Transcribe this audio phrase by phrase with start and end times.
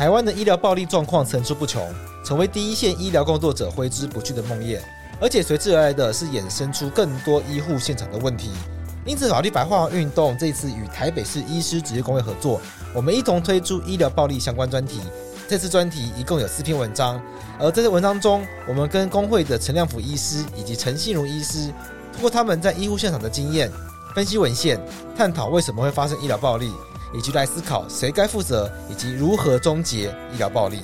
[0.00, 1.86] 台湾的医疗暴力状况层出不穷，
[2.24, 4.78] 成为第一线医疗工作者挥之不去的梦魇，
[5.20, 8.50] 而且随之而来的是衍生出更多医护现场的问题。
[9.04, 12.58] 因此，法律白话文运动这次与台北市医师职业工会合作，
[12.94, 15.00] 我们一同推出医疗暴力相关专题。
[15.46, 17.20] 这次专题一共有四篇文章，
[17.58, 21.70] 而这些文章中，我们跟工会的陈亮辅医师以及陈信如医师，
[22.10, 23.70] 通过他们在医护现场的经验，
[24.14, 24.80] 分析文献，
[25.14, 26.72] 探讨为什么会发生医疗暴力，
[27.12, 30.80] 以及来思考谁该负责以及如何终结医疗暴力。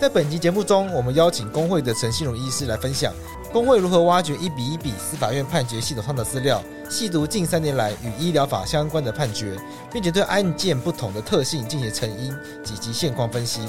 [0.00, 3.12] 在本集节目中，我们邀请工会的陈信荣医师来分享
[3.52, 9.56] 工会如何挖掘一笔一笔司法院判决系统上的资料，细读近三年来与医疗法相关的判决，
[9.92, 13.60] 并且对案件不同的特性进行成因及现况分析。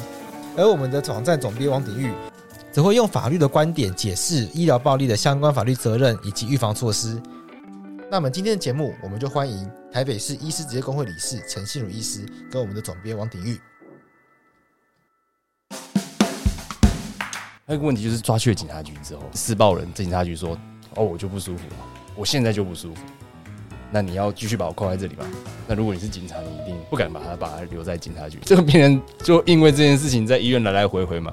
[0.56, 2.12] 而我们的网站总编王鼎玉
[2.72, 7.20] 则会用法律的观点解释医疗暴力的相关法律责任以及预防措施。
[8.12, 13.62] 那么今天的节目，我们就欢迎台北市医师职业工会理事陈信如医师跟我们的总编王鼎玉。
[17.68, 20.58] 那个问题就是抓去了警察局之后，施暴人在警察局说
[20.98, 21.64] ：“哦，我就不舒服，
[22.16, 23.02] 我现在就不舒服。”
[23.94, 25.24] 那你要继续把我扣在这里吗？
[25.68, 28.40] 那如果你是警察，你一定不敢把他把他留在警察局。
[28.42, 31.32] 这个病人就因为这件事情在医院来来回回嘛，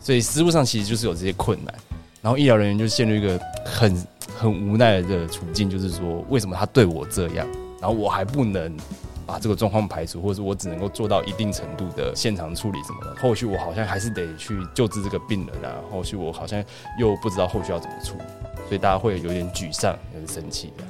[0.00, 1.74] 所以实务上其实就是有这些困难。
[2.22, 4.06] 然后医疗人员就陷入一个很
[4.38, 7.44] 很无奈的处境，就是说为什么他对我这样，
[7.80, 8.76] 然后我还不能
[9.26, 13.20] 把这个状况排除，或者是我只能够做到一定程度的现场处理什么的。
[13.20, 16.64] 后续我好像还是得去救治这个病人啊，后续我好像
[16.96, 18.24] 又不知道后续要怎么处理，
[18.68, 20.84] 所以大家会有点沮丧，有点生气的。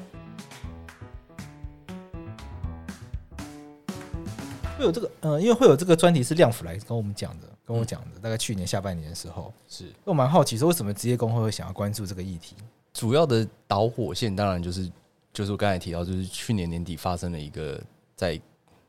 [4.82, 12.56] 会有这个，呃，因为会有这个专题是亮辅来跟我们讲的，跟我讲的，大概去年下半年的时候，是，我蛮好奇说，为什么职业工会会想要关注这个议题？
[12.92, 14.90] 主要的导火线当然就是，
[15.32, 17.80] 就是我刚才提到，就是去年年底发生了一个
[18.16, 18.38] 在，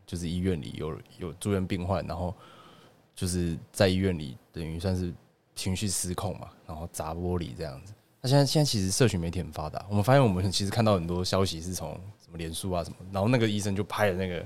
[0.05, 2.33] 就是医院里有有住院病患，然后
[3.15, 5.13] 就是在医院里等于算是
[5.53, 7.93] 情绪失控嘛，然后砸玻璃这样子。
[8.19, 14.43] 那现在现在其实社群媒体很发达，我们发现我们其实看到很多消息是从什么脸书啊什么，然后那个医生就拍了那个。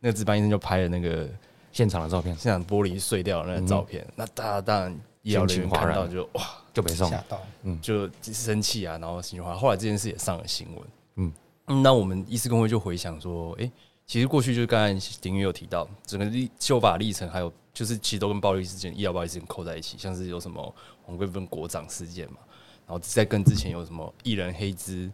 [0.00, 1.28] 那个值班医生就拍了那个
[1.72, 4.02] 现场的照片，现场玻璃碎掉的那个照片。
[4.08, 9.54] 嗯、那大家当然医疗人员看到就哇，就没送，吓到，嗯，就生气啊，然后心里话。
[9.54, 11.32] 后来这件事也上了新闻，
[11.66, 13.72] 嗯，那我们医师工会就回想说，哎、欸，
[14.06, 22.38] 其实过去就是刚才鼎棫有提到，整个历修法历程，还有就是其实都跟暴力事件、医疗暴力事件扣在一起，像是有什么黄桂芬国长事件嘛，
[22.86, 25.10] 然后在跟之前有什么艺人黑资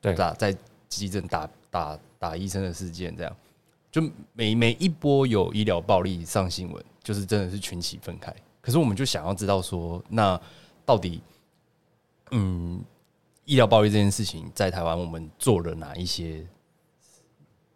[0.00, 0.14] 对。
[0.14, 0.54] 打在
[0.88, 3.36] 急诊打打打医生的事件这样。
[3.98, 8.32] 就每每一波有医疗暴力上新闻，就是真的是群起愤慨。
[8.60, 10.40] 可是我们就想要知道说，那
[10.84, 11.20] 到底，
[12.30, 12.82] 嗯，
[13.44, 16.46] 医疗暴力这件事情在台湾我们做了哪一些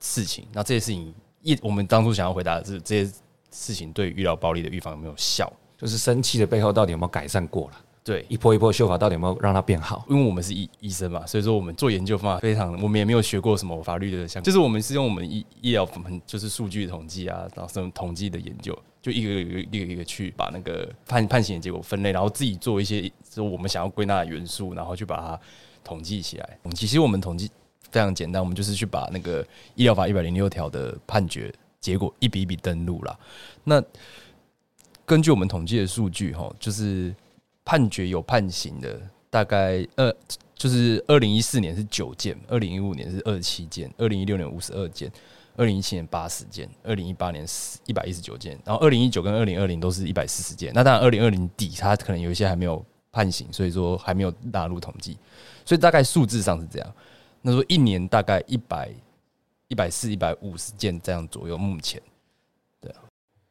[0.01, 0.47] 事情？
[0.53, 3.13] 那这些事情一，我们当初想要回答的是这些
[3.51, 5.51] 事情对医疗暴力的预防有没有效？
[5.77, 7.85] 就是生气的背后到底有没有改善过了？
[8.05, 10.05] 对，一波一波修法到底有没有让它变好？
[10.09, 15.89] 因为我们是医医生嘛，所以说我们做研究方法非常，我们也没有学过什么法律的项，就是我们是用我们医医疗
[16.27, 25.41] 就是数据统计啊，然后这种统计的研究，就一个一个一个一个去把那个判判刑的结果分类，然后自己做一些就我们想要归纳的元素，然后去把它
[25.85, 26.59] 统计起来。
[26.75, 27.49] 其实我们统计
[27.93, 29.47] 非常简单，我们就是去把那个
[29.77, 33.17] 医疗法一百零六条的判决结果一笔一笔登录了。
[33.63, 33.81] 那
[35.07, 37.15] 根据我们统计的数据，哈，就是。
[37.65, 39.01] 判决有判刑的，
[39.31, 40.15] 大概呃，
[40.55, 45.11] 就是二零一四年是九件，二零一五年是二十七件，二零一六年五十二件，
[45.57, 47.47] 二零一七年八十件，二零一八年
[47.87, 50.73] 一百一十九件，然后二零一九跟二零二零都是一百四十件。
[50.75, 55.17] 那当然，二零二零底它可能有一些还没有判刑，所以说还没有纳入统计，
[55.65, 56.95] 所以大概数字上是这样。
[57.41, 58.91] 那说一年大概一百
[59.69, 62.01] 一百四一百五十件这样左右，目前
[62.81, 63.03] 对啊。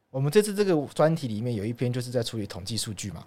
[0.09, 3.25] 我们这次这个专题里面有一篇就是在处理统计数据嘛。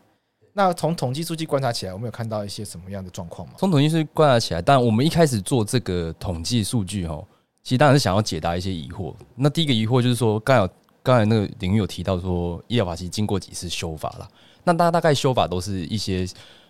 [0.57, 3.55] 那从统计数据观察起来，我们有看到一些什么样的状况吗？
[3.59, 7.23] 从统计数据观察起来，当然我们一开始做这个统计数据哈，
[7.65, 9.13] 其实当然是想要解答一些疑惑。
[9.35, 10.69] 那第一个疑惑就是说，刚有
[11.03, 14.29] 刚才那个领域有提到说，医疗法其实经过几次修法了。
[14.62, 16.25] 那大大概修法都是一些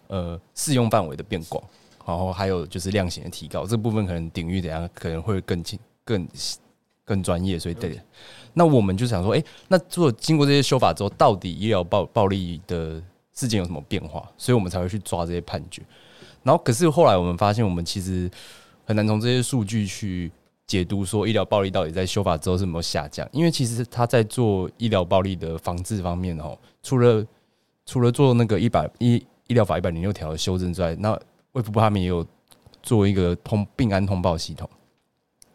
[0.06, 1.62] 呃适用范围的变广，
[2.06, 3.66] 然后还有就是量刑的提高。
[3.66, 6.26] 这部分可能领域等下可能会更清更
[7.04, 8.00] 更专业，所以对。
[8.54, 13.00] 那我们就想说，哎，那做经过这些修法之后，到底医疗暴暴力的
[13.34, 15.82] 事件有什么变化，所以我们才会去抓这些判决。
[16.42, 18.30] 然后，可是后来我们发现，我们其实
[18.84, 20.30] 很难从这些数据去
[20.66, 23.28] 解读说医疗暴力到底在修法之后是没有下降。
[23.32, 27.26] 因为其实他在做医疗暴力的防治方面，哦，除了
[27.84, 29.14] 除了做那个一百医
[29.46, 31.18] 医疗法一百零六条的修正之外，那
[31.52, 32.24] 卫福部他们也有
[32.82, 34.68] 做一个通病安通报系统。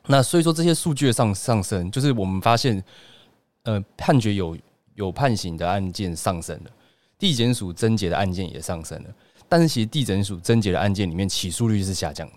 [0.08, 2.84] 那所以说这些数据的上上升，就是我们发现，
[3.64, 4.58] 呃，判决有。
[4.96, 6.70] 有判刑的案件上升了，
[7.20, 9.10] 地检署侦结的案件也上升了，
[9.48, 12.36] 但是其实地检署侦结的案件里面起诉率是下降的。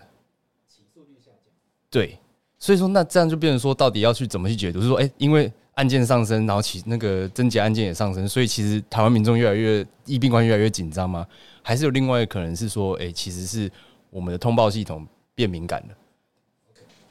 [0.69, 1.53] 起诉率下降。
[1.89, 2.19] 对，
[2.59, 4.81] 所以说那这样就变成说，到底要去怎么去解读？
[4.83, 11.27] 是说，哎，因为案件上升，然后起那个侦结案件也上升，所以其实台湾民众越来越疫病关越来越紧张吗？
[11.63, 13.71] 还是有另外一个可能是说，哎，其实是
[14.11, 15.95] 我们的通报系统变敏感了。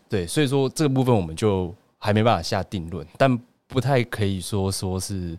[0.09, 5.38] 对，所以说这个部分我们就还没办法下定论，但不太可以说说是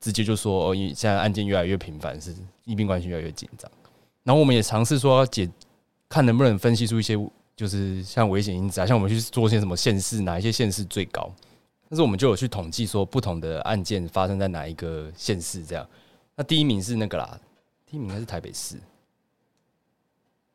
[0.00, 3.70] 直接就说哦，因为现在案件越来越频繁，是医病关系越来越紧张。
[4.22, 5.48] 然后我们也尝试说解，
[6.08, 7.16] 看能不能分析出一些，
[7.54, 11.30] 就是像危险因子啊，像我们去做些什么县市，哪一些县市最高？
[11.88, 15.86] 但是我们就有去统计说，不同的案件发生在哪一个县市这样。
[16.36, 17.38] 那第一名是那个啦，
[17.84, 18.76] 第一名应该是台北市，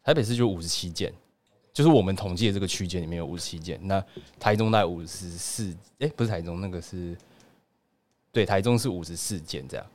[0.03, 1.13] 台北市就五十七件。
[1.73, 4.01] 就是我们统计的这个区间里面有五十七件，那
[4.39, 7.13] 台中大概五十四，哎，不是台中，那个是，
[8.35, 9.85] 对，台中是五十四件这样。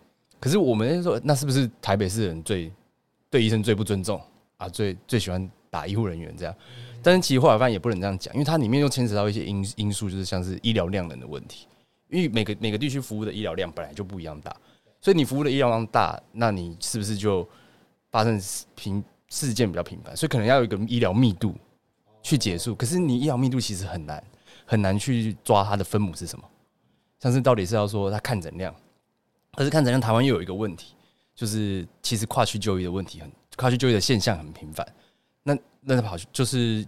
[0.41, 2.73] 可是我们说，那是不是台北市人最
[3.29, 4.19] 对医生最不尊重
[4.57, 4.67] 啊？
[4.67, 6.55] 最最喜欢打医护人员这样？
[7.03, 11.67] 但是其实后来发现也不能这样讲，因为它里面又牵扯到一些因因素，就是像是医疗量能的问题。
[12.09, 14.57] 因为每个每个地区服务的医疗量本来就不一样大，
[15.03, 17.47] 所以你服务的医疗量大，那你是不是就
[18.11, 18.41] 发生
[18.75, 20.17] 频事件比较频繁？
[20.17, 21.55] 所以可能要有一个医疗密度。
[22.23, 24.23] 去结束，可是你医疗密度其实很难
[24.67, 26.45] 很难去抓它的分母是什么，
[27.21, 28.75] 像是到底是要说它看诊量，
[29.55, 30.95] 可是看诊量台湾又有一个问题，
[31.35, 34.87] 就是其实跨区就医的问题很跨区就医的现象很频繁，
[35.43, 36.85] 那那跑就是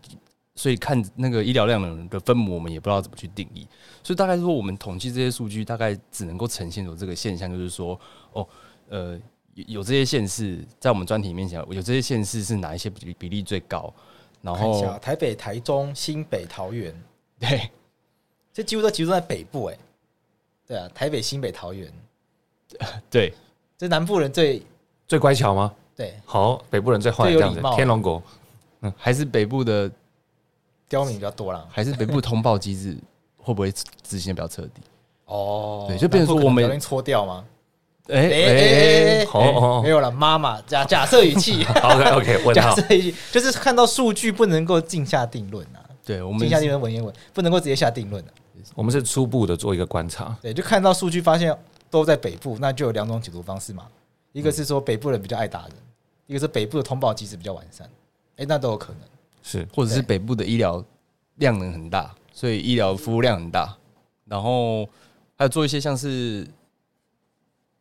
[0.54, 3.66] 所以看那个医疗量的分母，我们也不知道怎么去定义，
[4.02, 7.98] 所以大概说我们统计这些数据，大概只能够呈现出这个现象，就是说
[8.32, 8.48] 哦
[8.88, 9.20] 呃
[9.54, 13.92] 有这些县市在我们专题里面讲，有这些县市是哪一些比比例最高。
[14.40, 16.92] 然后台北、台中、新北、桃园，
[17.38, 17.70] 对，
[18.52, 19.78] 这几乎都集中在北部哎。
[20.72, 21.86] 对啊，台北、新北、桃园，
[23.10, 23.34] 对，
[23.76, 24.62] 这南部人最
[25.06, 25.70] 最乖巧吗？
[25.94, 27.76] 对，好，北部人最坏，最有礼貌。
[27.76, 28.22] 天龙国，
[28.80, 29.90] 嗯，还是北部的
[30.88, 32.96] 刁民比较多啦， 还是北部通报机制
[33.36, 33.70] 会不会
[34.02, 34.80] 执行的比较彻底？
[35.26, 37.44] 哦，对，就变成说我们搓掉吗？
[38.08, 45.84] 哎哎哎，好，没有了，妈妈假假设语气，OK OK，假设语气就是看到数据不能够尽下定论啊。
[46.02, 48.24] 对，我们尽下定论文言文不能够直接下定论。
[48.74, 51.56] 我们是初步的做一个观察，对，就看到数据发现
[51.90, 53.86] 都在北部，那就有两种解读方式嘛。
[54.32, 55.72] 一个是说北部人比较爱打人，
[56.26, 57.88] 一个是北部的通报机制比较完善。
[58.36, 59.00] 哎，那都有可能，
[59.42, 60.84] 是或者是北部的医疗
[61.36, 63.76] 量能很大，所以医疗服务量很大，
[64.24, 64.84] 然后
[65.36, 66.46] 还有做一些像是。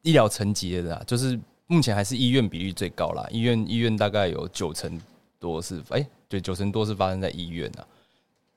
[0.04, 3.24] 医疗层级的，就是目前还是医院比例最高啦。
[3.30, 5.00] 医院医院大概有九成
[5.38, 7.86] 多是，哎，对，九成多是发生在医院啊。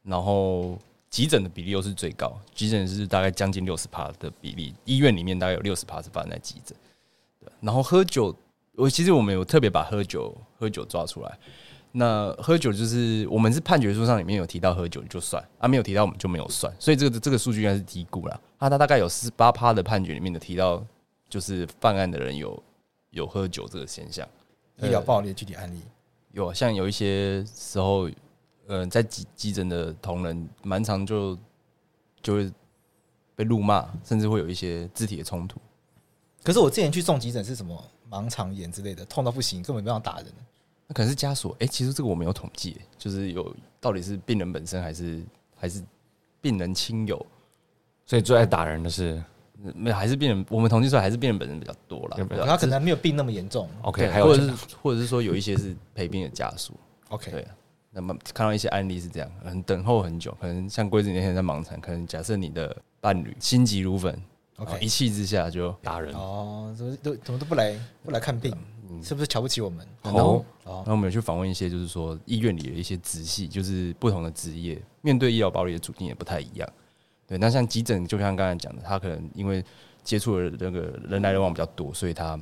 [0.05, 0.79] 然后
[1.15, 6.77] 急诊的比例又是最高，急诊是大概将近六十趴的比例，医院里面大概有六十趴是发生在急诊。
[7.61, 8.35] 然后喝酒，
[8.75, 11.39] 我其实我们有特别把喝酒喝酒抓出来。
[11.93, 18.41] 那喝酒就是我们是判决书上里面有提到喝酒就算，啊没有提到我们就没有算，所以这个这个数据应该是低估了。
[18.59, 20.85] 啊，他大概有十八趴的判决里面的提到。
[21.27, 22.63] 就是犯案的人有
[23.11, 24.29] 有喝酒这个现象，
[24.81, 25.81] 医疗暴力的具体案例
[26.31, 28.09] 有，像有一些时候，
[28.67, 31.39] 呃，在急急诊的同仁，蛮常就
[32.23, 32.53] 就会
[33.37, 35.61] 被怒骂，甚至会有一些肢体的冲突。
[36.43, 40.27] 可是我之前去送急诊是什么盲肠炎之类的，痛到不行，根本没办法打人。
[40.87, 45.23] 那可能是家属，哎，其实这个我没有统计，就是有到底是病人本身还是
[45.56, 45.83] 还是
[46.41, 47.25] 病人亲友，
[48.06, 49.23] 所以最爱打人的是。
[49.75, 50.44] 没有，还是病人。
[50.51, 52.17] 我们统计出来还是病人本身比较多了。
[52.44, 53.67] 他可能还没有病那么严重。
[53.81, 54.53] OK，还有或者是
[54.83, 56.75] 或者是说有一些是陪病的家属。
[57.09, 57.49] OK，对。
[57.94, 64.20] 那么看到一些案例是这样，很等候很久，可能像龟子那天在忙产，可能假设你的伴侣心急如焚
[64.56, 66.13] ，OK，一气之下就打人。
[66.15, 68.53] 哦，怎么都怎么都不来不来看病，
[69.01, 69.86] 是不是瞧不起我们？
[70.03, 76.69] 哦，然后我们有去访问一些，就是说医院里的一些直系，就是不同的职业，面对医疗暴力的处境也不太一样。
[77.29, 79.65] 对，那像急诊，就像刚才讲的，他可能因为
[80.03, 82.39] 接触的那个人来人往比较多，所以他，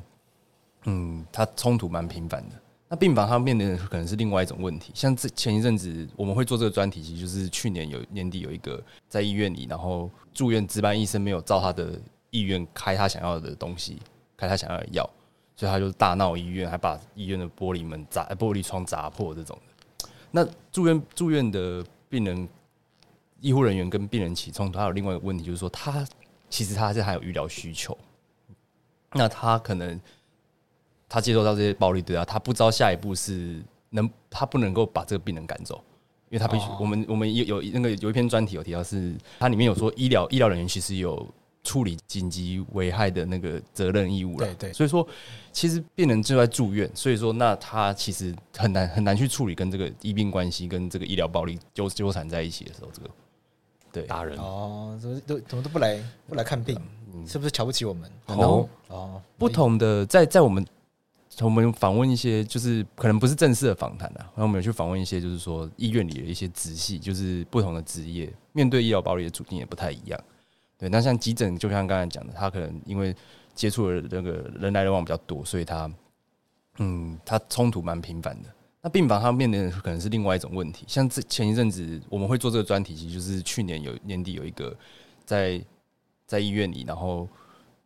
[0.87, 2.55] 嗯，他冲突蛮频繁的。
[2.93, 13.97] 那病房他面临的可能是另外一种问题，像这前一阵子我们会做这个专题，其实就是去年有年底有一个在医院里，然后住院值班医生没有照他的意愿开他想要的东西，
[14.37, 15.09] 开他想要的药，
[15.57, 20.07] 所以他就大闹医院，还把医院的玻璃门砸、玻璃窗砸破这种的。
[20.31, 22.47] 那住院住院的病人。
[23.41, 26.07] 医护人员跟病人起冲突，还有另外一个问题，就是说他
[26.49, 27.99] 其实他是还有医疗需求，
[29.15, 30.01] 那他可能
[31.13, 35.85] 他接受到这些暴力对啊，他不知道下一步是能他不能够把这个病人赶走，
[36.31, 41.29] 因为他必须我们我们有有那个有一篇专题有提到是，它里面有说医疗医疗人员其实有
[41.63, 44.47] 处理紧急危害的那个责任义务了。
[44.47, 45.07] 对对，所以说
[45.53, 53.11] 其实病人就在住院，所以说那他其实很难很难去处理跟这个医病关系跟这个医疗暴力纠纠缠在一起的时候，这个
[53.93, 54.03] 对。
[54.05, 54.39] 打人。
[54.39, 56.81] 哦，怎么都怎么都不来不来看病，
[57.13, 58.11] 嗯、是不是瞧不起我们？
[58.29, 58.67] 哦。
[58.89, 60.67] 哦，不同的在在我们
[61.41, 70.21] 我们访问一些就是可能不是正式的访谈啊，然后我们去访问一些就是说医院里的一些直系，就是不同的职业面对医疗暴力的处境也不太一样。
[70.77, 73.15] 对，那像急诊，就像刚才讲的，他可能因为
[73.55, 75.91] 接触的那个人来人往比较多，所以他，
[76.79, 78.49] 嗯，他冲突蛮频繁的。
[78.83, 84.77] 那病房他面临的可能是另外一种问题，像这前一阵子我们会做这个专题，其实就是去年有年底有一个
[85.25, 85.65] 在
[86.27, 87.29] 在医院里，然后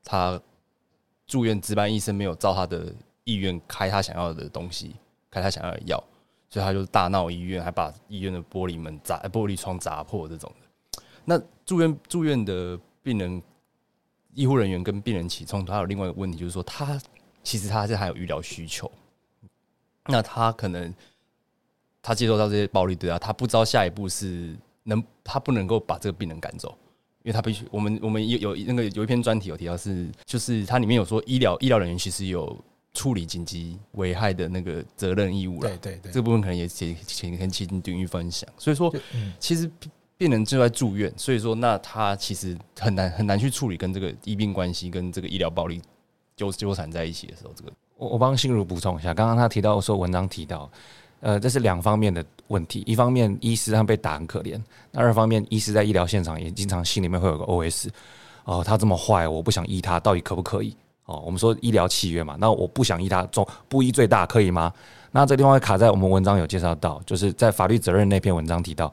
[0.02, 0.40] 他
[1.26, 2.92] 住院值班医生没有照他的
[3.26, 4.94] 意愿开他想要的东西，
[5.30, 6.02] 开他想要的药，
[6.48, 11.02] 所以他就大闹医院，还把医院的玻璃门砸、玻璃窗砸破这种的。
[11.24, 13.42] 那住院住院的病人，
[14.32, 16.98] 医护人员跟病人起冲突，还有另外一个问题，就是说他
[17.42, 18.90] 其实他是还有医疗需求，
[20.06, 20.94] 那他可能
[22.00, 26.78] 他接受到这些暴力对啊，他不知道下一步是能他不能够把这个病人赶走，
[27.24, 32.56] 因为他必须我们我们有有那个有一篇专题有提到是，就是它里面有说医疗医疗人员其实有
[32.96, 38.92] 处理紧急危害的那个责任义务了，对对对，这部分可能也请请跟请丁玉分享，所以说
[39.38, 39.70] 其实。
[40.18, 45.78] 病人就在住院，所以说那他其实很难很难去处理跟这个医病关系跟这个医疗暴力
[46.34, 50.70] 纠纠缠在一起的时候，这个我我帮心如补充一下，刚刚他提到说文章提到，
[51.20, 54.58] 呃，这是两方面的问题，一方面医师他被打很可怜，
[54.90, 57.88] 那二方面医师在医疗现场也经常心里面会有个 OS，
[58.44, 60.74] 哦，他这么坏，我不想医他，到底可不可以？
[61.06, 64.72] 哦，我们说医疗契约嘛，那我不想医他，总不医最大可以吗？
[65.12, 68.92] 那这地方会卡在我们文章有介绍到，就是在法律责任那篇文章提到。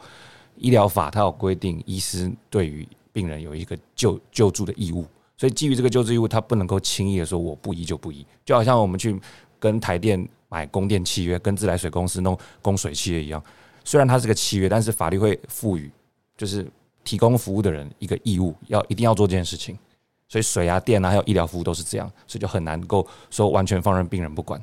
[0.56, 5.04] 医疗法它有规定，医师对于病人有一个救救助的义务，
[5.36, 9.20] 所以基于这个救助义务，他不能够轻易的说我不医就不医，就好像我们去
[9.60, 13.44] 跟台电买供电契约，跟自来水公司弄供水契约一样，
[13.84, 15.92] 虽然它是个契约，但是法律会赋予
[16.38, 16.66] 就是
[17.04, 19.76] 提供服务的人一个义务，要一定要做这件事情，
[20.34, 24.60] 所以水啊、电啊还有医疗服务都是这样，所以就很难够说完全放任病人不管。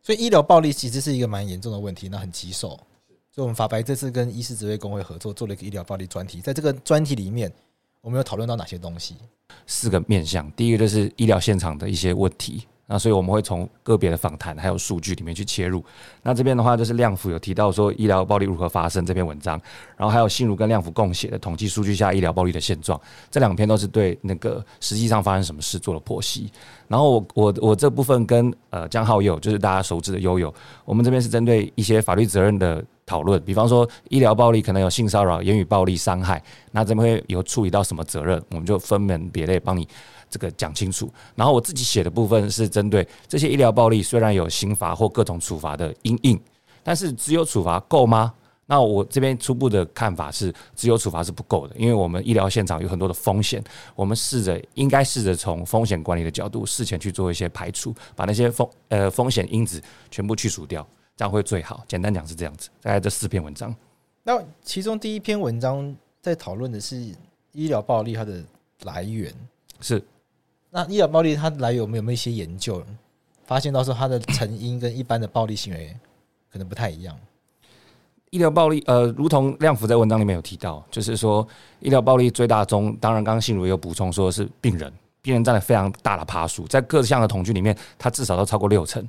[0.00, 2.78] 所以医疗暴力其实是一个蛮严重的问题，那很棘手。
[3.32, 6.40] 所以，我们法白这次跟医师职业工会合作，做了一个医疗暴力专题。
[6.40, 7.52] 在这个专题里面，
[8.00, 9.16] 我们有讨论到哪些东西？
[9.66, 10.48] 四个面向。
[10.52, 12.68] 第一个就是医疗现场的一些问题。
[12.88, 15.84] 那所以我们会从个别的访谈还有数据里面去切入。
[16.22, 19.60] 那这边的话就是亮府有提到说医疗暴力如何发生这篇文章，
[19.96, 23.00] 然后还有信如跟亮府共写的统计数据下医疗暴力的现状，
[23.30, 26.50] 这两篇都是对那个实际上发生什么事做了剖析。
[26.86, 36.40] 然后我我我这部分跟呃江浩友就是大家熟知的悠悠，我们这边是针对一些法律责任的讨论，比方说医疗暴力可能有性骚扰、言语暴力、伤害，
[36.70, 39.88] 那这边会有处理到什么责任，我们就分门别类帮你。
[40.28, 46.40] 这个讲清楚，然后我自己写的部分是针对这些医疗暴力，虽然有刑罚或各种处罚的阴影，
[46.82, 48.34] 但是只有处罚够吗？
[48.68, 53.62] 那我这边初步的看法是，只有处罚是不够的，因为我们医疗现场有很多的风险，
[53.94, 59.80] 我们试着应该试着从风险管理的角度，事前去做一些排除，把那些风呃风险因子
[60.10, 60.84] 全部去除掉，
[61.16, 61.84] 这样会最好。
[61.86, 62.68] 简单讲是这样子。
[62.82, 63.72] 大概这四篇文章，
[64.24, 66.96] 那其中第一篇文章在讨论的是
[67.52, 68.42] 医疗暴力它的
[68.82, 69.32] 来源
[69.80, 70.02] 是。
[70.76, 72.84] 那医疗暴力它来源有没有一些研究，
[73.46, 75.96] 发现到说它的成因跟一般的暴力行为
[76.52, 77.16] 可能不太一样。
[78.28, 81.48] 医疗暴力，呃，如同亮辅在文章里面有提到，就是说
[81.80, 84.92] 医疗暴力最大宗，当然刚刚信如也有补充说是病人，
[85.22, 89.02] 病人占了非常大的趴数，在各项的统计里面，它至少都超过六成。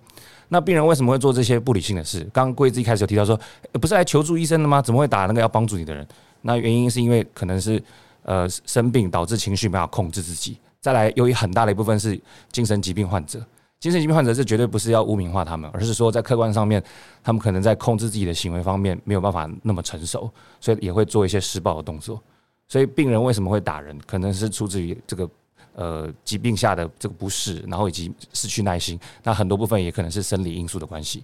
[0.48, 2.22] 那病人为什么会做这些不理性的事？
[2.32, 3.38] 刚刚贵子一开始有提到说，
[3.74, 4.82] 不是来求助医生的吗？
[4.82, 6.08] 怎么会打那个要帮助你的人？
[6.44, 7.84] 那原因是因为可能是
[8.24, 10.58] 呃生病导致情绪没法控制自己。
[10.80, 12.20] 再来，由于很大的一部分是
[12.52, 13.46] 精神疾病患者，
[13.80, 16.82] 精神疾病患者这绝对不是要污名化他们，而是说在客观上面，
[17.24, 20.32] 他们可能在控制自己的行为方面没有办法那么成熟，
[20.62, 22.22] 所以也会做一些施暴的动作。
[22.68, 25.30] 所以病人为什么会打人，可能是出自于这个
[25.74, 29.00] 呃疾病下的这个不适，然后以及失去耐心。
[29.24, 31.24] 那很多部分也可能是生理因素的关系。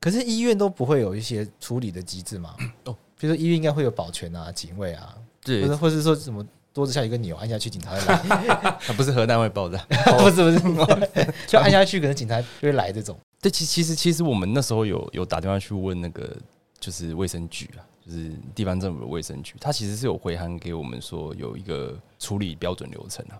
[0.00, 2.54] 可是医院都不会有一些处理的机制吗？
[2.84, 6.44] 哦，比如说医院应该会有保全啊、警卫啊，对，或者或是说什么？
[6.74, 8.76] 桌子下一个钮，按下去，警察会来。
[8.80, 9.78] 它 不是核弹会爆炸，
[10.18, 13.16] 不 是不是， 就按下去，可能警察就会来这种。
[13.40, 16.36] 对，其其实其实我们那时候有有打电话去问那个
[16.80, 23.38] 就是卫生局啊，就是地方政府的卫生局，他其实是有回函给我们说有一个处理标准流程啊。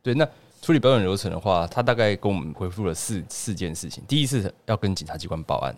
[0.00, 0.24] 对，那
[0.62, 4.04] 处理标准流程的话，他大概跟我们回复了四四件事情。
[4.06, 5.76] 第一次要跟警察机关报案，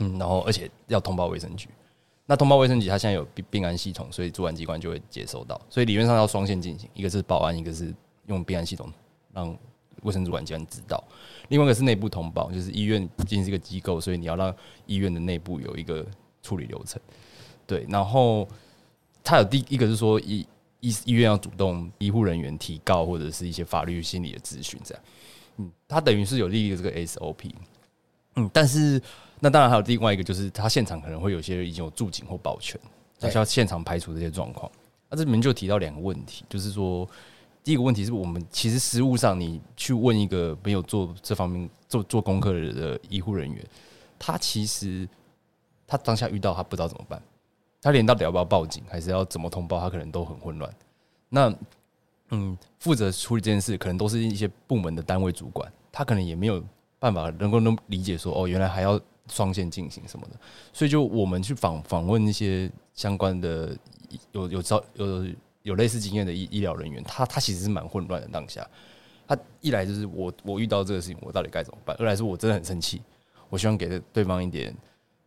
[0.00, 1.68] 嗯，然后而且要通报卫生局。
[2.30, 7.92] 那通报卫生局，它现在有病病安系统，所以主管机关就会接收到，所以理论上要双线进行，一个是报案，一个是
[8.26, 8.88] 用病安系统
[9.32, 9.48] 让
[10.02, 11.02] 卫生主管机关知道，
[11.48, 14.54] 另外一个是内部通报，就是医院毕竟是一个机构，所以你要让
[14.86, 16.06] 医院的内部有一个
[16.40, 17.02] 处理流程。
[17.66, 18.46] 对，然后
[19.24, 20.46] 他有第一个是说医
[20.78, 25.02] 医医院要主动医护人员提告或者是一些法律心理的咨询，这样，
[25.56, 27.50] 嗯，他等于是有立一个这个 SOP，
[28.36, 29.02] 嗯，但是。
[29.42, 32.78] 那当然还有另外一个，就是他现场可能会有些已经有驻警或保全，
[33.18, 34.70] 他需要现场排除这些状况。
[35.08, 37.08] 那这里面就提到两个问题，就是说，
[37.64, 43.66] 第一个问题是我们其实实务上，你去问一个没有做这方面做做功课的医护人员，
[44.18, 45.08] 他其实
[45.86, 47.20] 他当下遇到他不知道怎么办，
[47.80, 50.70] 他连到底要不要报警，还是要怎么通报，他可能都很混乱。
[51.30, 51.52] 那
[52.28, 56.62] 嗯，负责处理这件事，可能都是一些部门的单位主管，他可能也没有
[56.98, 59.00] 办法能够能理解说，哦，原来还要。
[59.30, 60.36] 双线进行什么的，
[60.72, 63.76] 所以就我们去访访问那些相关的
[64.32, 65.26] 有有招有
[65.62, 68.28] 有类似经验的医医疗人员，他他其实是蛮混乱的。
[68.28, 68.68] 当下，
[69.26, 71.96] 他一来就是我我遇到这个事情，我到底该怎么办？
[71.98, 73.00] 二来是我真的很生气，
[73.48, 74.74] 我希望给对方一点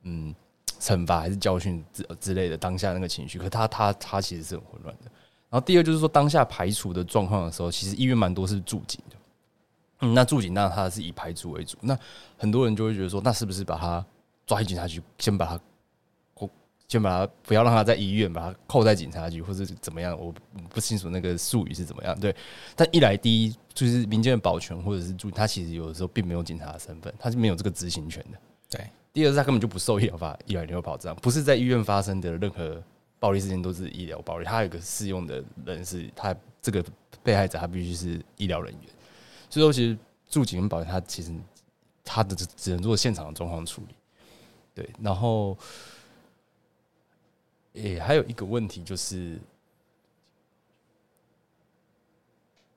[0.04, 0.34] 嗯
[0.80, 2.58] 惩罚还是教训之之类的。
[2.58, 5.12] 当下那个情绪，可他他他其实是很混乱的。
[5.50, 9.16] 然后第二就是说，当下排除的状况的时候，其实医院蛮多是驻警的。
[10.04, 11.98] 嗯，那驻警那他是以排除为主，那
[12.38, 14.06] 很多人就会觉得说，那是不是把他
[14.46, 15.60] 抓进警察局，先把他，
[16.90, 20.16] 先把他不要让他在医院，把他扣在警察局，或者怎么样？
[20.20, 20.34] 我
[20.70, 22.20] 不清楚那个术语是怎么样。
[22.20, 22.36] 对，
[22.76, 28.38] 但一来第一就是民间的保全或者是驻，他其实有的时候并没有警察的身份，他是没有这个执行权的。
[28.70, 32.84] 对，第二是他根本就不受医疗法、医疗保障，不是在医院发生的任何
[33.20, 36.84] 暴力事件都是医疗暴力，他有个适用的人是他这个
[37.24, 38.82] 被害者，他必须是医疗人员。
[39.54, 39.96] 所以说，其实
[40.28, 41.32] 驻警跟保全，他其实
[42.04, 43.94] 他的只只能做现场的状况处理。
[44.74, 45.56] 对，然后，
[47.74, 49.40] 诶，还有一个问题就是，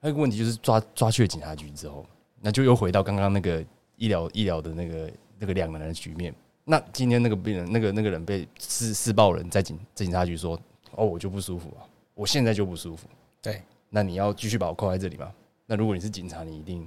[0.02, 2.04] 还有一个问题就是抓抓去了警察局之后，
[2.42, 3.64] 那就又回到刚刚那个
[3.96, 6.34] 医疗医疗的那个那个两个人的局面。
[6.62, 10.60] 那今天那个病人，那个那个人被施施暴人在警在警察局说
[10.92, 13.08] ：“哦，我就不舒服啊，我现在就不舒服。”
[13.40, 15.32] 对，那你要继续把我扣在这里吗？
[15.66, 16.86] 那如果你是警察，你一定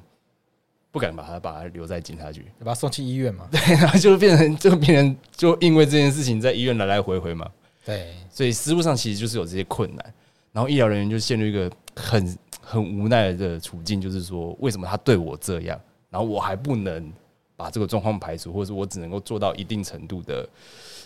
[0.90, 3.48] 不敢把他把他留在警察局，把他送去医院嘛？
[3.52, 7.50] 对，然后就变成就变成就因为这件事情在医院来来回回嘛。
[7.86, 10.14] 对，所以实务上其实就是有这些困难，
[10.52, 17.12] 然后医疗人员就陷入一个很很无奈的处境，就是说为什么他对我这样，然后我还不能
[17.56, 20.50] 把这个状况排除，或者是我只能够做到一定程度的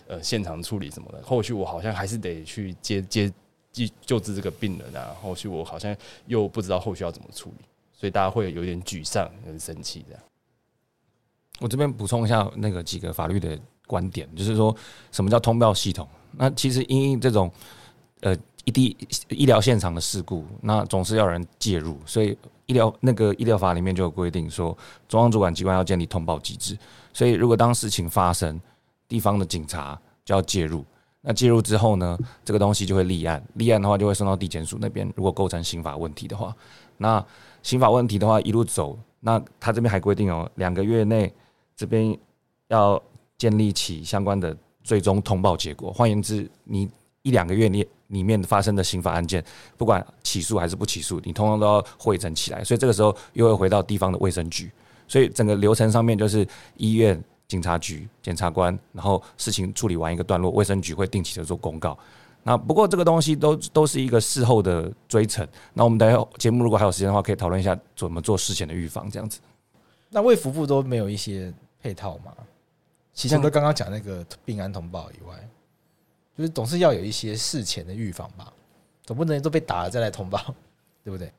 [0.08, 3.34] 呃现场处理什么的，后续我好像还是得去接接。
[3.74, 5.94] 救救治这个病人啊，后续我好像
[6.28, 10.24] 又不知道后续要怎么处理，所以大家会有点沮丧、有点生气这样。
[11.60, 14.76] 我这边补充一下那个几个法律的观点，就是说
[15.12, 16.08] 什么叫通报系统？
[16.32, 17.52] 那其实因为这种
[18.22, 18.96] 呃一地
[19.30, 26.78] 医疗现场的事故，那总是要人介入，所以医疗那个医疗法里面就有规定说，中央主管机关要建立通报机制，
[27.12, 28.60] 所以如果当事情发生，
[29.08, 30.84] 地方的警察就要介入。
[31.26, 35.10] 那介入之后呢，这个东西就会立案，立案的话就会送到地检署那边。
[35.16, 36.54] 如果构成刑法问题的话，
[36.98, 37.26] 那
[37.62, 41.34] 刑法问题的话一路走，那他这边还规定哦，两个月内
[41.78, 42.18] 这边
[42.68, 43.02] 要
[43.38, 45.94] 建立起相关的最终通报结果。
[45.94, 46.90] 换言之，你
[47.22, 49.42] 一两个月你里面发生的刑法案件，
[49.78, 52.62] 不管起诉还是不起诉，你通通都要汇整起来。
[52.66, 54.70] 所以这个时候又会回到地方的卫生局，
[55.08, 57.24] 所以整个流程上面就是医院。
[57.48, 61.98] 警察局、检察官，然后事情处理完一个段落，卫生局会定期的做公告。
[62.44, 65.48] 那不过这个东西都都是一个事后的追成。
[65.74, 69.40] 那我们等下节目如果还有时间的话，可以讨论一下怎么做事前的预防，这样子。
[70.10, 72.34] 那卫福部都没有一些配套吗？
[73.14, 75.36] 其实除了刚刚讲那个病安通报以外，
[76.36, 78.52] 就是总是要有一些事前的预防吧，
[79.06, 80.40] 总不能都被打了再来通报，
[81.04, 81.32] 对不对？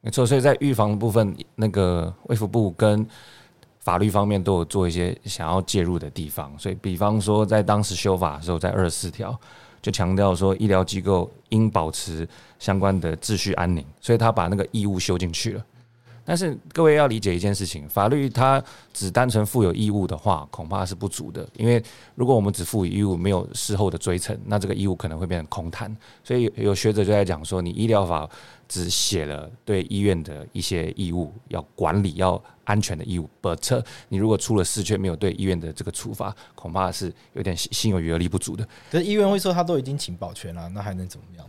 [0.00, 3.06] 没错，所以在预防的部分，那个卫福部跟
[3.90, 9.36] 法律方面都有做一些想要介入的地方，所以比方说在当时修法的时候，在二十四条
[9.82, 12.28] 就强调说，医疗机构应保持
[12.60, 15.64] 相关的秩序安宁，所以他把那个义务修进去了。
[16.24, 21.48] 但是各位要理解一件事情，法律它只单纯负有义务的话，恐怕是不足的。
[21.56, 21.82] 因为
[22.14, 25.94] 如果我们只负义务，没有事后的追责，那这个义务可能会变成空谈。
[26.22, 28.28] 所以有学者就在讲说，你医疗法
[28.68, 38.64] 只写了对医院的一些义务，要管理、要安全的义务，but 你如果出了事却没有对医院的这个处罚，恐怕是有点心有余而力不足的。
[38.90, 41.44] 可是医院会说他都已经请保全了，那还能怎么样？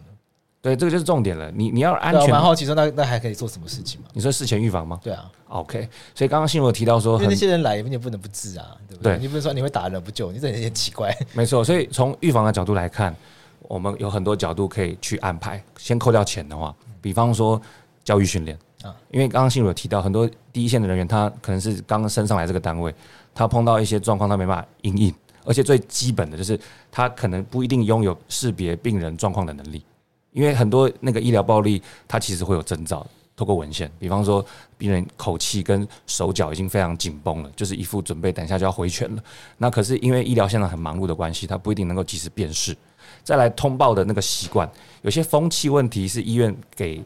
[0.61, 1.49] 对，这个就是重点了。
[1.51, 4.07] 你你要安全，蛮好奇说那那还可以做什么事情吗？
[4.13, 4.99] 你说事前预防吗？
[5.03, 5.89] 对啊，OK。
[6.13, 9.15] 所以刚刚新闻有提到说，因为那些人来，你也不能不治啊，对不对？
[9.15, 11.11] 对你不能说你会打人不救，你这有点奇怪。
[11.33, 13.15] 没错，所以从预防的角度来看，
[13.63, 15.63] 我们有很多角度可以去安排。
[15.79, 17.59] 先扣掉钱的话，比方说
[18.03, 22.93] 教育训练啊，因为刚刚新闻有提到，很多第一线的人员，他可能是刚升上来这个单位，
[23.33, 25.11] 他碰到一些状况，他没办法应应，
[25.43, 26.59] 而且最基本的就是
[26.91, 29.83] 他可能不一定拥有识别病人状况的能力。
[30.31, 34.45] 因为很多那个医疗暴力，它其实会有征兆，透过文献，比方说
[34.77, 39.23] 病人口气跟手脚已经非常紧绷了，就是一副准备等一下就要回拳了。
[39.57, 42.75] 那可是因为医疗现场很忙碌的关系，他不一定能够及时辨识。
[43.23, 44.69] 再来通报的那个习惯，
[45.01, 47.03] 有些风气问题是医院给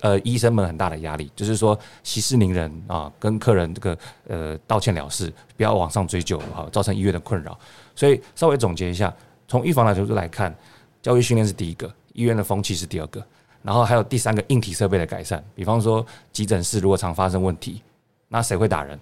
[0.00, 7.58] 呃医生们很大的压力，就是说息事宁人啊，跟客人这个呃道歉了事，不要往上追究哈，造成医院的困扰。
[7.96, 9.14] 所以稍微总结一下，
[9.48, 10.54] 从预防的角度来看，
[11.00, 11.92] 教育训练是第一个。
[12.18, 13.24] 医院的风气是第二个，
[13.62, 17.80] 然后还有第三个硬体设备的改善，比方说急诊室如果常发生问题，
[18.26, 18.98] 那谁会打人？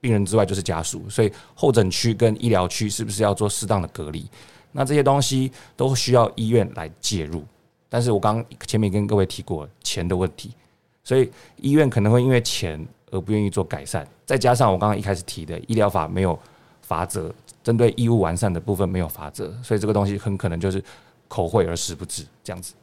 [0.00, 4.26] 病人之外就是家属，所以候诊区跟医疗区是不是要做适当的隔离？
[4.72, 7.44] 那这些东西都需要医院来介入。
[7.90, 10.54] 但是我刚前面跟各位提过钱的问题，
[11.04, 16.38] 所以医院可能会因为钱而不愿意做改善，再加上我刚刚一开始提的医疗法没有
[16.80, 17.30] 法则，
[17.62, 20.82] 针对义务完善的部分没有法则，所以这个东西很可能就是。
[21.30, 22.74] 口惠而实不至，这样子。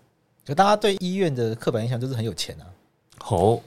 [0.45, 2.63] 就大家对医院的刻板印象就是很有钱啊。
[3.27, 3.59] 哦，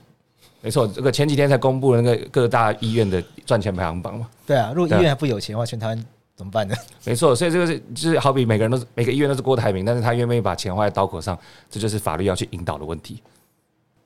[0.62, 4.26] 没错，这个前几天才公布了那个各大医院的赚钱排行榜嘛。
[4.46, 6.74] 对啊，如果医院还不有钱的话，全台湾怎么办呢？
[7.04, 11.38] 没错，所以这个是就是好比每个人都是每个医院都是郭台铭，但是他愿不愿意把钱花在刀口上，
[11.68, 13.22] 这就是法律要去引导的问题。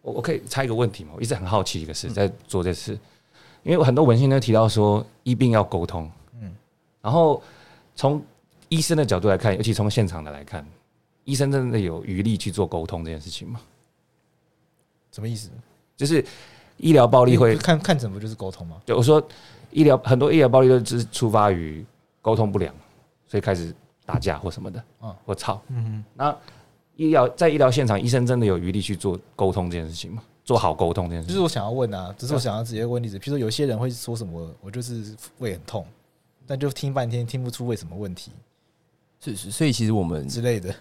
[0.02, 1.12] 我我可以猜一个问题嘛？
[1.14, 2.98] 我一直很好奇一个事，在做这事，
[3.62, 6.10] 因为很多文献都提到说医病要沟通，
[6.40, 6.52] 嗯，
[7.00, 7.40] 然后
[7.94, 8.20] 从。
[8.74, 10.66] 医生的角度来看，尤其从现场的来看，
[11.22, 13.60] 医生真的有余力去做沟通这件事情吗？
[15.12, 15.48] 什么意思？
[15.96, 16.24] 就是
[16.78, 18.82] 医疗暴力会看看诊不就是沟通吗？
[18.84, 19.24] 就我说
[19.70, 21.86] 医疗很多医疗暴力都是出发于
[22.20, 22.74] 沟通不良，
[23.28, 23.72] 所以开始
[24.04, 25.62] 打架或什么的啊，我操。
[25.68, 26.36] 嗯哼，那
[26.96, 30.22] 医疗在医疗现场，医生真的有余力去做沟通这件事情吗？
[30.44, 35.86] 做好沟通这件事情，就是我想要问啊，只是我想要直接问例子，比如说有些人会说什么，我就是胃很痛，
[36.44, 38.32] 但就听半天听不出为什么问题。
[39.24, 40.74] 是是，所以其实我们之类的，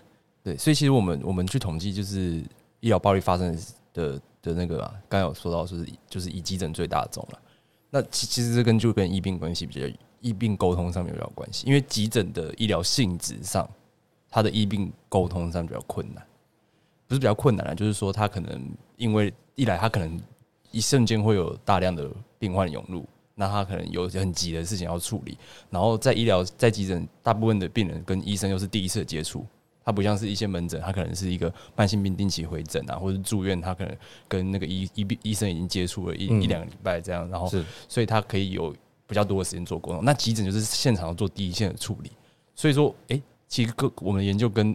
[0.43, 2.43] 对，所以其实我们我们去统计，就是
[2.81, 3.57] 医疗暴力发生
[3.93, 7.39] 的的那个啊，刚有说到就，是就是以急诊最大宗了。
[7.89, 13.69] 那其其实这跟就跟医病关系比较，医病沟通上面比较关系，因为急诊的医疗性质上，
[14.29, 16.25] 它的医病沟通上比较困难，
[17.07, 20.19] 不是比较困难啊，就是说他可能因为一来他可能
[20.71, 23.07] 一瞬间会有大量的病患涌入。
[23.43, 25.37] 那他可能有很急的事情要处理，
[25.69, 29.45] 然后在医疗在急诊，大部分的病人跟医生又是第一次接触，
[29.83, 33.97] 他不像是一些门诊，他可能是一个慢性病定期回诊啊，或者住院，他可能
[34.29, 37.51] 跟那个医医医生已经接触了一一两个礼拜这样，然后
[37.89, 38.73] 所以他可以有
[39.05, 40.05] 比较多的时间做沟通。
[40.05, 42.11] 那急诊就是现场做第一线的处理，
[42.55, 44.73] 所以说，诶、欸，其实跟我们研究跟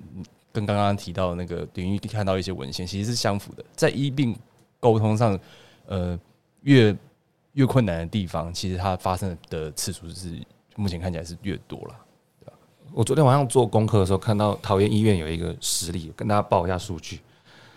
[0.53, 4.37] 跟刚刚提到的那个领域看到一些文献，其实是相符的，在医病
[4.79, 5.41] 沟通上，
[5.87, 6.21] 呃，
[6.65, 6.95] 越
[7.55, 10.33] 越困难的地方，其实它发生的次数是
[10.77, 11.95] 目前看起来是越多了，
[12.93, 17.21] 我昨天晚上做功课的时候，看到桃园医院有一个实例，跟大家报一下数据，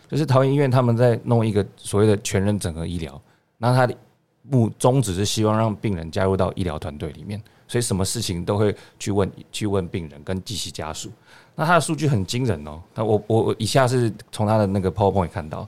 [0.07, 3.19] 就是桃园医院他们在弄一个所谓的全人整合医疗，
[3.57, 3.95] 那他的
[4.43, 11.11] 目宗旨是希望让病人加入到医疗团队里面，所以什么事情都会去问去问病人跟及其家属。
[11.55, 15.67] 那他的数据很惊人哦，那我我以下是从他的那个 PowerPoint 看到，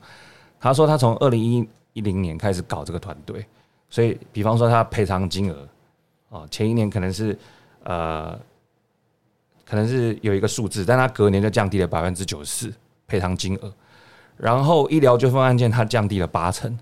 [0.60, 3.46] 他说他从二零一零年开始搞这个团队。
[3.94, 5.70] 所以，比方说他赔偿金额，
[6.30, 7.38] 哦，前一年可能是
[7.84, 8.36] 呃，
[9.64, 12.74] 可能是有一个数字，但他隔年就降低了百分之九十四
[13.06, 13.72] 赔偿金额，
[14.36, 16.76] 然后医疗纠纷案件他降低了八成。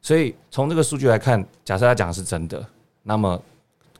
[0.00, 2.66] 所以从这个数据来看，假设他讲的是真的，
[3.02, 3.38] 那么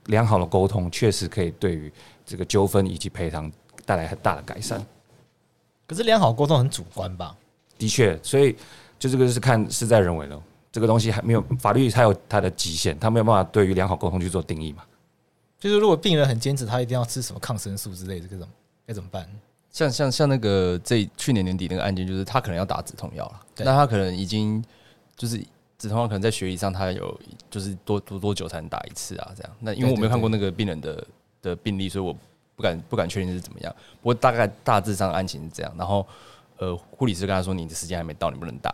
[0.07, 1.93] 良好的沟通确实可以对于
[2.25, 3.51] 这个纠纷以及赔偿
[3.85, 4.83] 带来很大的改善。
[5.85, 7.37] 可是良好沟通很主观吧？
[7.77, 8.55] 的确，所以
[8.97, 10.41] 就这个是看事在人为了。
[10.77, 14.83] 这个东西还没有法律，它有它的极限，它没有办法对于良好沟通去做定义嘛。
[15.59, 18.47] 就是如果病人很坚持，他一定要吃什么抗生素之类的，这种
[18.85, 19.27] 该怎么办？
[19.71, 24.63] 像像像那个这去年年底那个案件，就是他可能要打止痛药了，那他可能已经
[25.15, 25.43] 就是
[25.79, 29.31] 止痛药，可能在学理上他有就是多多多久才能打一次啊？
[29.35, 29.51] 这样。
[29.59, 31.07] 那因为我没有看过那个病人的
[31.41, 32.15] 的病例，所以我
[32.55, 33.75] 不敢不敢确定是怎么样。
[33.99, 35.73] 不过大概大致上案情是这样。
[35.75, 36.05] 然后
[36.57, 38.73] 呃，护理师跟他说：“你的时间还没到，你不能打。”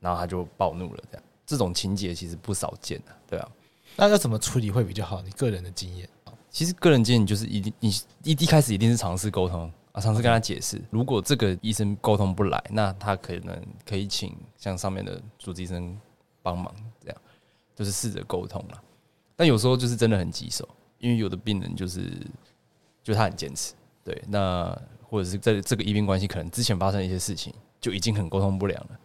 [0.00, 1.22] 然后他就暴怒了，这样。
[1.50, 3.48] 这种情节其实不少见的，对啊。
[3.96, 5.20] 那要怎么处理会比较好？
[5.22, 6.08] 你个人的经验？
[6.48, 7.90] 其实个人建议就是一定，你
[8.22, 15.98] 一一开始一定是尝试沟通啊，啊，尝试跟他解释，如果这个医生沟通不来，那他可能可以请像上面的主治医生
[16.40, 17.20] 帮忙，这样
[17.74, 18.80] 就是试着沟通了。
[19.34, 22.12] 但有时候就是真的很棘手，因为有的病人就是
[23.02, 29.00] 就他很坚持，对，那或者是在这个医病关系可能之前发生一些事情就已经很沟通不良了，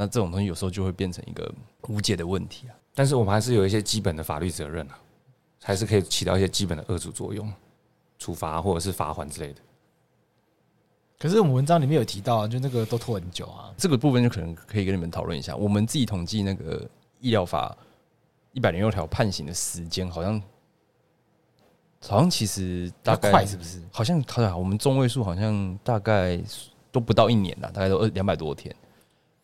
[0.00, 1.52] 那这种东西有时候就会变成一个
[1.88, 2.72] 无解的问题啊。
[2.94, 4.98] 但是我们还是有一些基本的法律责任啊，
[5.62, 7.52] 还是可以起到一些基本的遏阻作用，
[8.18, 9.60] 处罚或者是罚款之类的。
[11.18, 13.70] 可是我们文章里面有提到，啊就那个都拖很久啊。
[13.76, 15.54] 这个部分就可能可以跟你们讨论一下。
[15.54, 16.88] 我们自己统计那个
[17.20, 17.76] 医疗法
[18.52, 20.42] 一百零六条判刑的时间，好像
[22.00, 23.82] 好像其实大概快是不是？
[23.92, 26.42] 好像好像我们中位数好像大概
[26.90, 28.74] 都不到一年了，大概都二两百多天。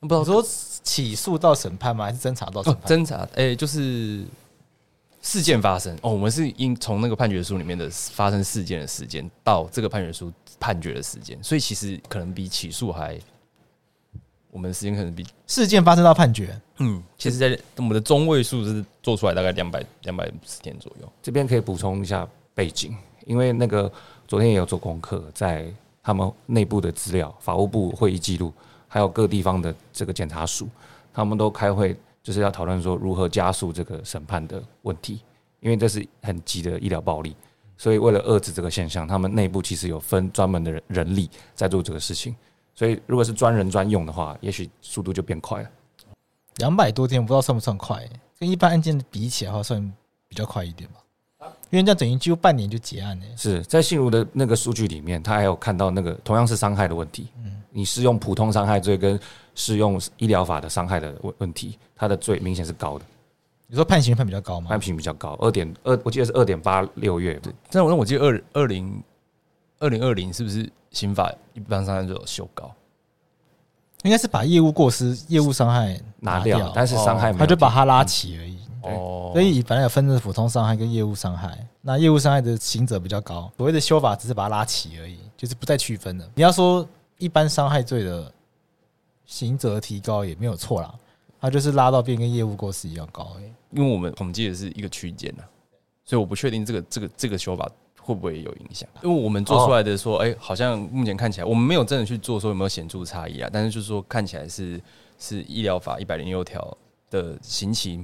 [0.01, 0.45] 不知道说
[0.83, 2.05] 起诉到审判吗？
[2.07, 2.99] 还是侦查到审判？
[2.99, 4.25] 侦查，哎、欸，就是
[5.23, 6.11] 事件发生哦。
[6.11, 10.33] 我们是应从那个判决书里面的发生事件的时间到这个判决书。
[10.59, 13.21] 判决的时间，所以其实可能比起诉还，
[14.51, 21.13] 我们的时间可能比事件发生到判决，嗯，其实，在我们的中位数是做出来大概两百两百五十天左右。
[21.23, 23.93] 这边可以补充一下背景，因为那个
[24.27, 25.71] 昨天也有做功课，在
[26.03, 28.51] 他们内部的资料、法务部会议记录，
[28.97, 30.67] 还有各地方的这个检察署，
[31.13, 35.21] 他们都开会，就是要讨论说如何加速这个审判的问题，
[35.61, 37.37] 因为这是很急的医疗暴力。
[37.77, 42.35] 所以，为了遏制这个现象，他们内部其实有分专门的人人力在做这个事情。
[42.75, 45.69] 所以，如果是专人专用的话，也许速度就变快了。
[46.57, 48.03] 两百多天，不知道算不算快？
[48.39, 49.93] 跟一般案件比起来的话，算
[50.27, 51.01] 比较快一点吧。
[51.71, 53.25] 因为这样等于几乎半年就结案了。
[53.37, 57.29] 是在信如的那个数据里面，他还有看到那个同样是伤害的问题。
[57.45, 59.19] 嗯，你适用普通伤害罪跟
[59.55, 63.05] 适用医疗法的伤害的问问题，他的罪明显是高的。
[63.67, 64.69] 你说判刑判比较高吗？
[64.69, 67.35] 判刑比较高，二点二，我记得是二点八六月。
[67.43, 69.03] 对，但我那我记得二二零
[69.81, 72.73] 二零二零是不是刑法一般伤害就有修高？
[74.05, 78.57] 应该是把业务过失、业务伤害拿掉，拿掉，但是伤害没有、哦、他就把它拉起而已。
[78.87, 83.51] 哦，所以本来有分的普通伤害跟业务伤害，那业务伤害的刑责比较高。
[83.57, 86.31] 所谓的修法只是把它拉齐而已，就是不再区分了。
[86.35, 86.87] 你要说
[87.19, 88.33] 一般伤害罪的
[89.25, 90.95] 刑责提高也没有错啦。
[91.39, 93.37] 它就是拉到变跟业务过失一样高，
[93.71, 95.45] 因为我们统计的是一个区间呐，
[96.05, 97.71] 所以我不确定这个这个这个修法
[98.01, 98.89] 会不会有影响。
[99.03, 104.81] 因为我们做出来的说，哎，好像目前看起来我们没有真的去做说有没有显著差异啊，但是就是说看起来是
[105.19, 106.77] 是医疗法一百零六条
[107.11, 108.03] 的刑期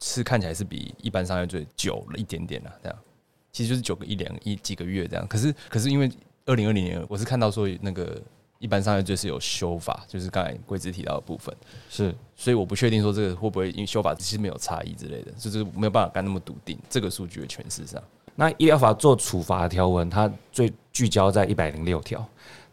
[0.00, 2.98] 是看起来是比一般商业罪久了一点点啊，这样
[3.52, 5.26] 其实就是久个一两一几个月这样。
[5.28, 6.10] 可是可是因为
[6.46, 8.20] 二零二零年我是看到说那个。
[8.62, 11.56] 一般商业罪是有修法，就是刚才贵芝提到的部分，
[11.88, 17.98] 是，所以我不确定说这个会不会因为修法其实没有差异之类的，就是没有办法干那么笃定这个数据的诠释上。
[18.34, 22.22] 那医疗法做处罚的条文，它最聚焦在一百零六条。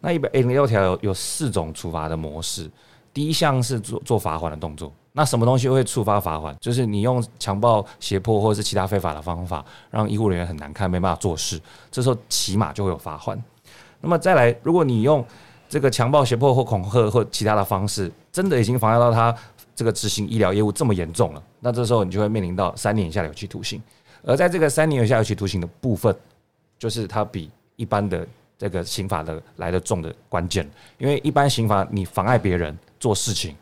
[0.02, 2.70] 那一百零六条有有四种处罚的模式，
[3.14, 4.92] 第一项是做做罚款的动作。
[5.18, 6.56] 那什么东西会触发罚款？
[6.62, 13.36] 就是你用强暴、胁迫或者是其他非法的方法，让医护人员很难看，没办法做事，这时候起码就会有罚款。
[14.00, 15.26] 那么再来，如果你用
[15.68, 19.36] 这个强暴、胁迫或恐吓或其他的方式，真的已经妨碍到他
[19.76, 23.82] 这个执行医疗业务这么严重了，那这时候你就会面临到三年以下有期徒刑。
[24.24, 26.16] 而在这个三年以下有期徒刑的部分，
[26.78, 30.70] 就是它比一般的这个刑法的来得重的关键。
[31.00, 33.56] 因为一般刑法你妨碍别人做事情，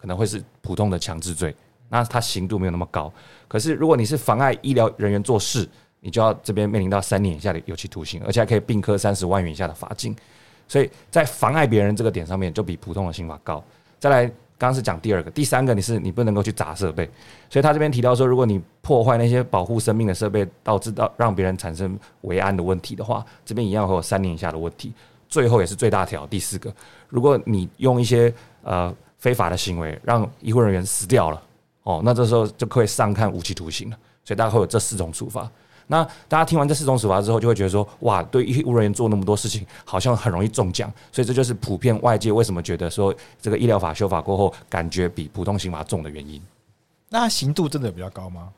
[0.00, 1.54] 可能会是普通的强制罪，
[1.88, 3.12] 那它刑度没有那么高。
[3.46, 5.68] 可是如果你是妨碍医疗人员做事，
[6.00, 10.16] 你就要这边面临到三年以下的有期徒刑，而且还可以并科三十万元以下的罚金。
[10.66, 13.62] 所以在妨碍别人这个点上面，就比普通的刑法高。
[13.98, 14.24] 再来，
[14.56, 17.04] 刚刚是讲第二个，第三个你是你不能够去砸设备。
[17.50, 24.94] 所以他这边提到说，如果你破坏那些保护生命的设备，导致到让别人产生危安的问题的话，这边一样会有三年以下的问题。
[25.28, 26.72] 最后也是最大条，第四个，
[27.08, 28.32] 如果你用一些
[28.62, 31.40] 呃非法的行为让医护人员死掉了，
[31.84, 33.96] 哦，那这时候就可以上看无期徒刑了。
[34.24, 35.48] 所以大家会有这四种处罚。
[35.86, 40.92] 那大家听完这四种处罚之后，就会觉得说，哇，对医务人员做那么多事情，好像很容易中奖。
[41.10, 46.40] 所以这就是普遍外界为什么觉得说，这个医疗法修法过后，感觉比普通刑法重的原因。
[47.08, 48.48] 那刑度真的比较高吗？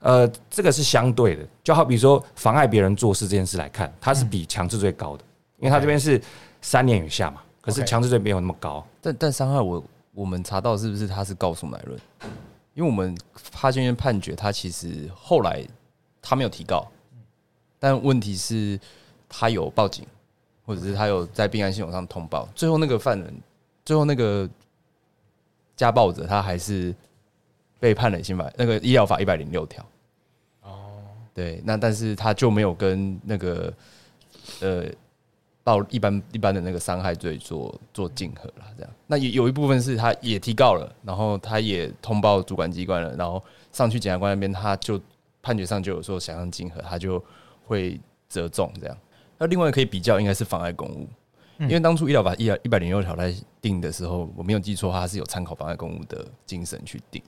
[0.00, 1.46] 呃，这个是相对的。
[1.62, 5.22] 就好比说妨碍别人做事这件事来看，它是比强制罪高的，
[5.58, 6.20] 因为它这边是
[6.60, 7.40] 三年以下嘛。
[7.68, 8.84] 可是强制罪没有那么高。
[9.00, 12.00] 但但伤害我我们查到是不是他是告诉乃论？
[12.74, 15.66] 因为我们法院判决他其实后来。
[16.20, 16.86] 他没有提告，
[17.78, 18.78] 但问题是，
[19.30, 20.04] 他有报警，
[20.66, 22.46] 或者是他有在病案系统上通报。
[22.54, 23.34] 最后那个犯人，
[23.82, 24.46] 最后那个
[25.74, 26.94] 家暴者，他还是
[27.80, 29.82] 被判了刑法那个医疗法一百零六条。
[30.64, 31.00] 哦，
[31.32, 33.72] 对，那但是他就没有跟那个
[34.60, 34.84] 呃
[35.68, 38.90] 到一般一般的那个伤害罪做做竞合了，这样。
[39.06, 44.98] 那有有一部分是他也提告了，然后他也通报主管机关了，然后上去检察官那边他就
[45.42, 47.22] 判决上就有说想要竞合，他就
[47.66, 48.00] 会
[48.30, 48.96] 折中这样。
[49.36, 51.06] 那另外可以比较应该是妨碍公务，
[51.58, 57.22] 因为当初医疗法一一百零六条来定的时候，我没有记错，它是有参考妨碍公务的精神去定。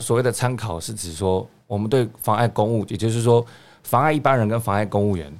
[0.00, 3.44] 所谓的参考是指说，我们对妨碍公务，也就是说
[3.82, 5.32] 妨碍一般人跟妨碍公务员，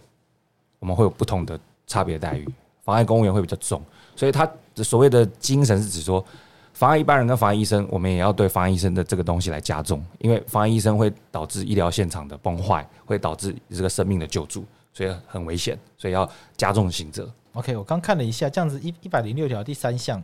[0.78, 2.46] 我们会有不同的差别待遇。
[2.82, 3.82] 妨碍公务员会比较重，
[4.14, 6.24] 所以他的所谓的精神是指说，
[6.72, 17.32] 妨碍一般人跟妨碍医生，我们也要对妨碍医生的这个东西来加重，因为妨碍医生会导致医疗现场的崩坏，会导致这个生命的救助，所以很危险，所以要加重刑责。
[17.54, 20.22] OK，我刚看了一下，这样子一一百零六条第三项，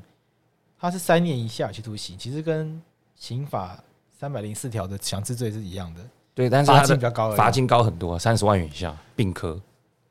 [0.78, 2.80] 它是三年以下有期徒刑，其实跟
[3.16, 3.78] 刑法。
[4.20, 6.00] 三百零四条的强制罪是一样的，
[6.32, 9.60] 对，但是罚金比较高，罚金高很多，三十万元以下并科。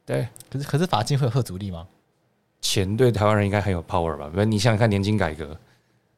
[0.06, 1.88] 对，可是可是罚金会有贺阻力吗？
[2.60, 4.30] 钱对台湾人应该很有 power 吧？
[4.32, 5.58] 比如你想想看年金改革，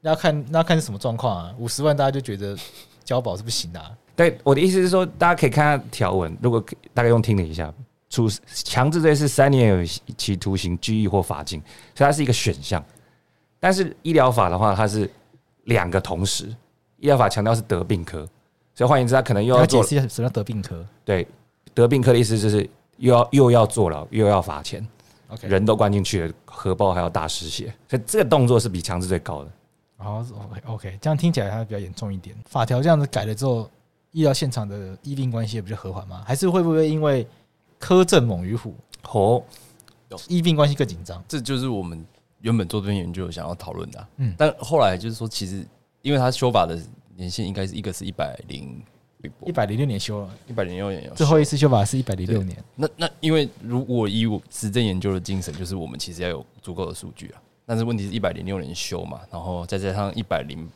[0.02, 1.56] 那要看那要看是什么状况啊？
[1.58, 2.58] 五十万大家就觉得
[3.04, 3.91] 交保是不行的啊。
[4.15, 7.74] 对，我的意思是说，大家可以看下条文，如果大概用听了一下，
[8.10, 9.86] 处强制罪是三年有
[10.17, 11.62] 期徒刑、拘役或罚金，
[11.96, 12.84] 所以它是一个选项。
[13.60, 15.10] 但是医疗法的话，它是
[15.63, 16.46] 两个同时。
[16.98, 18.19] 医疗法强调是得病科，
[18.74, 19.84] 所以换言之，他可能又要做。
[19.84, 20.86] 解释一下什么叫得病科？
[21.04, 21.28] 对，
[21.74, 24.86] 得病科的意思就是又要又要坐牢，又要罚钱。
[25.30, 29.52] OK，人都关进去了，荷包还要大失血，所以这个动作是比强制最高的。
[29.98, 30.26] 哦
[30.66, 32.36] ，OK，这样听起来还比较严重一点。
[32.46, 33.70] 法条这样子改了之后，
[34.12, 36.24] 医疗现场的医病关系也比较和缓吗？
[36.26, 37.28] 还是会不会因为
[37.80, 38.76] 苛政猛于虎，
[39.12, 39.44] 哦，
[40.28, 41.24] 医病关系更紧张？
[41.28, 42.06] 这就是我们
[42.42, 44.10] 原本做这篇研究想要讨论的啊。
[44.18, 45.66] 嗯，但后来就是说，其实。
[46.04, 46.78] 因为他修法的
[47.16, 48.84] 年限应该是一个是一百零
[49.46, 52.62] 一百零六年修了，一百零六年最后一次修法是一百零六年。
[52.76, 57.42] 那那因为如果以我实证研究的精神，就是我们其实要有足够的数据啊。
[57.66, 60.70] 但是问题是一百零六年修嘛，然后再加上一百零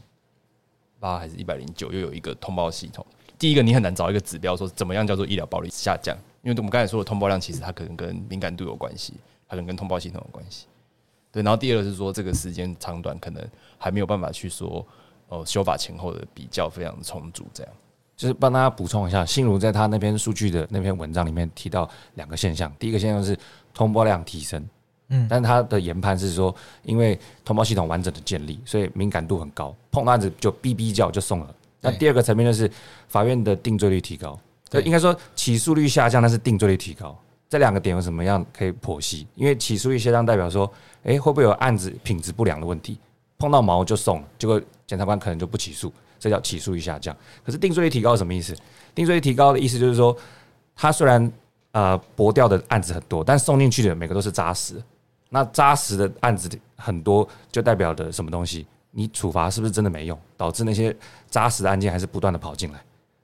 [1.00, 3.06] 八还是一百零九，又有一个通报系统。
[3.38, 9.14] 第一个你很难找一个指标说怎么样叫做医疗暴力下降，因为我们刚才说的通报量其实它可能跟敏感度有关系，
[9.48, 10.68] 它可能跟通报系统有关系。
[11.32, 13.46] 对，然后第二个是说这个时间长短可能
[13.78, 14.86] 还没有办法去说。
[15.30, 17.74] 哦，修法前后的比较非常充足，这样
[18.18, 23.38] 就是帮大家补充一下，心如在他那篇数据的那篇文章里面提到两个现象，第一个现象是
[23.76, 24.68] 通报量提升，
[25.10, 31.56] 嗯，但他的研判是说，因为通报系统完整的建立，所以敏感度很高，碰到案子就哔哔叫就送了。
[31.80, 32.70] 那第二个层面就是
[33.08, 37.16] 法院的定罪率提高，对，应该说起诉率下降，但是定罪率提高，
[37.48, 39.28] 这两个点有什么样可以剖析？
[39.36, 40.70] 因为起诉率下降代表说，
[41.04, 42.98] 诶，会不会有案子品质不良的问题？
[43.38, 47.16] 碰到毛就送了，结果检察官可能就不起诉，这叫起诉率下降。
[47.46, 48.56] 可是定罪率提高什么意思？
[48.96, 50.16] 定罪率提高的意思就是说，
[50.76, 51.32] 他虽然
[51.72, 54.82] 呃驳掉的案子很多，但送进去的每个都是扎实。
[55.30, 58.66] 那扎实的案子很多，就代表的什么东西？
[58.92, 60.20] 你处罚是不是真的没用？
[60.36, 60.96] 导致那些
[61.30, 62.82] 扎实的案件还是不断的跑进来。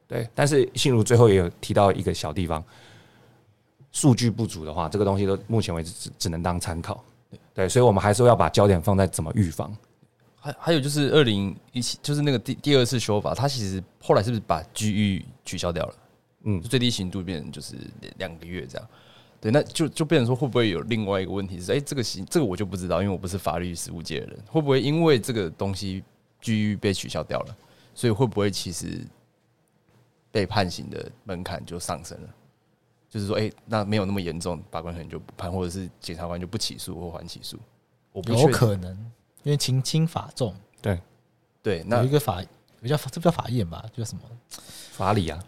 [0.07, 2.63] 对，但是信如最后也有提到一个小地方，
[3.91, 7.03] 数据不足的话，这个东西都目前为止只只能当参考。
[7.53, 9.75] 对，所以我们还是要把焦点放在怎么预防。
[10.43, 15.95] 还还有就是二零一七，就是那个第第二次修法，它其实后来是不是把拘役取消掉了？
[16.43, 17.75] 嗯，最低刑度变成就是
[18.17, 18.85] 两个月这样。
[19.39, 26.03] 对，那就就变成说会不会有另外一个问题是，哎，这个刑这个我就不知道，因为我不是法律实务界的人，会不会因为这个东西
[26.41, 27.55] 拘役被取消掉了，
[27.95, 28.99] 所以会不会其实
[30.29, 32.29] 被判刑的门槛就上升了？
[33.09, 37.57] 就是说，哎，那没有那么严重，法官可能就不判，或者是检察官就不起诉或缓起诉。
[38.11, 39.11] 我不有可能。
[39.43, 40.99] 因为情轻法重，对
[41.61, 42.41] 对，那有一个法，
[42.81, 44.21] 比较这不叫法院吧，叫什么
[44.91, 45.39] 法理啊？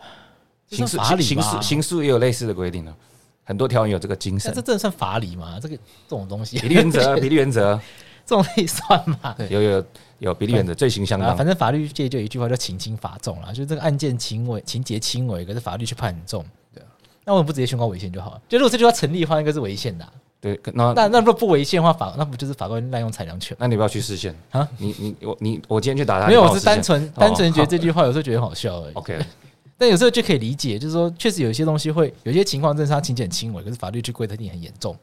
[0.68, 2.96] 刑事法理刑事刑事也有类似的规定呢，
[3.44, 4.54] 很多条文有这个精神。
[4.54, 5.60] 这真的算法理吗？
[5.62, 7.80] 这个这种东西，比例原则， 比例原则，
[8.26, 9.36] 这种可以算吗？
[9.50, 9.86] 有有
[10.20, 11.38] 有比例原则，罪行相当。
[11.38, 16.44] 反正法律界就有一句话叫情轻法重啦，就是这个案件轻微，情节轻微，可是法律却判很重。
[16.74, 16.88] 对啊，
[17.24, 18.42] 那我们不直接宣告违宪就好了？
[18.50, 20.12] 就如果这句话成立的话，应该是违宪的。
[20.41, 23.56] 对，那那那如果不违宪的话，法那不就是法官滥用裁量权？
[23.60, 24.67] 那你不要去试线啊？
[24.78, 28.93] 你你我你我今天去打他，没有，我是单纯单纯觉得这句话有时候觉得很好笑而已。
[28.93, 29.19] OK，
[29.78, 34.95] 但有时候就可以理解，就是说确实有一些东西会有一些情况，真是他情节很轻微，可是法律去规定很严重。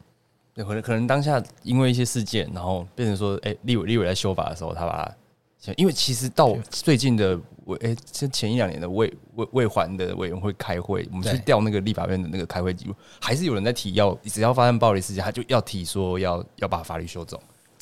[0.54, 5.14] 对，可能可能当下因为一些事件，然后变成说，哎，立委立委在修法的时候，他把它，
[5.76, 7.38] 因为其实到最近的。
[7.66, 9.06] 委哎，前前一两年的未
[9.36, 17.38] 未未还的委员会开会，我们去调那个立法院的那个开会记录，还是有人在提要，只要发生暴力事件，他就要提说要要把法律修正。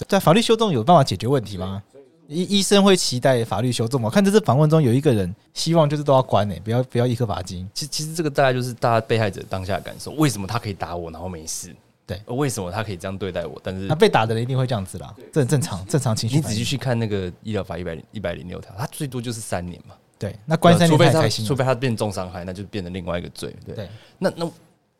[0.06, 1.82] 在法律修正有办法解决问题吗？
[2.28, 4.08] 医医生会期待法律修正吗？
[4.08, 7.66] 我看这次访问中有一个人希望就是都要关呢、欸，不要不要一颗罚金。
[7.72, 11.74] 其实其实这个大概就是大家被害者当下的感受，为什么他可以打我，然后没事？
[12.10, 13.60] 对，为什么他可以这样对待我？
[13.62, 16.34] 但是那被打的人一定会这样子啦，这很正常，正常情绪。
[16.34, 19.94] 你仔细去看那个医疗法一百零一百零六条，他最多就是三年嘛。
[20.18, 23.54] 对，那关三年除非他开心，除非他变重伤害，那就变成另外一个罪。
[23.64, 23.88] 对，对
[24.18, 24.50] 那那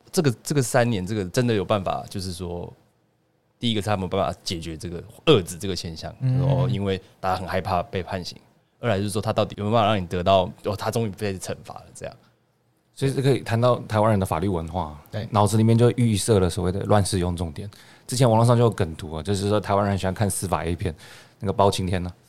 [0.09, 2.71] 这个这个三年，这个真的有办法，就是说，
[3.59, 8.37] 第一个是他没有办法解决这个遏制这个现象，嗯、哦，因为大家很害怕被判刑；
[8.79, 12.15] 二来就是说，他到底有没有办法让你得到哦，他终于被惩罚了这样。
[12.95, 17.69] 所以这可以谈到台湾人的法律文化，对，脑子里面就预设了所谓的乱世用重点。
[18.05, 20.93] 之前网络上就有梗图啊，就是说台湾人喜欢看司法 A 片，
[21.39, 22.19] 那个包青天呢、啊。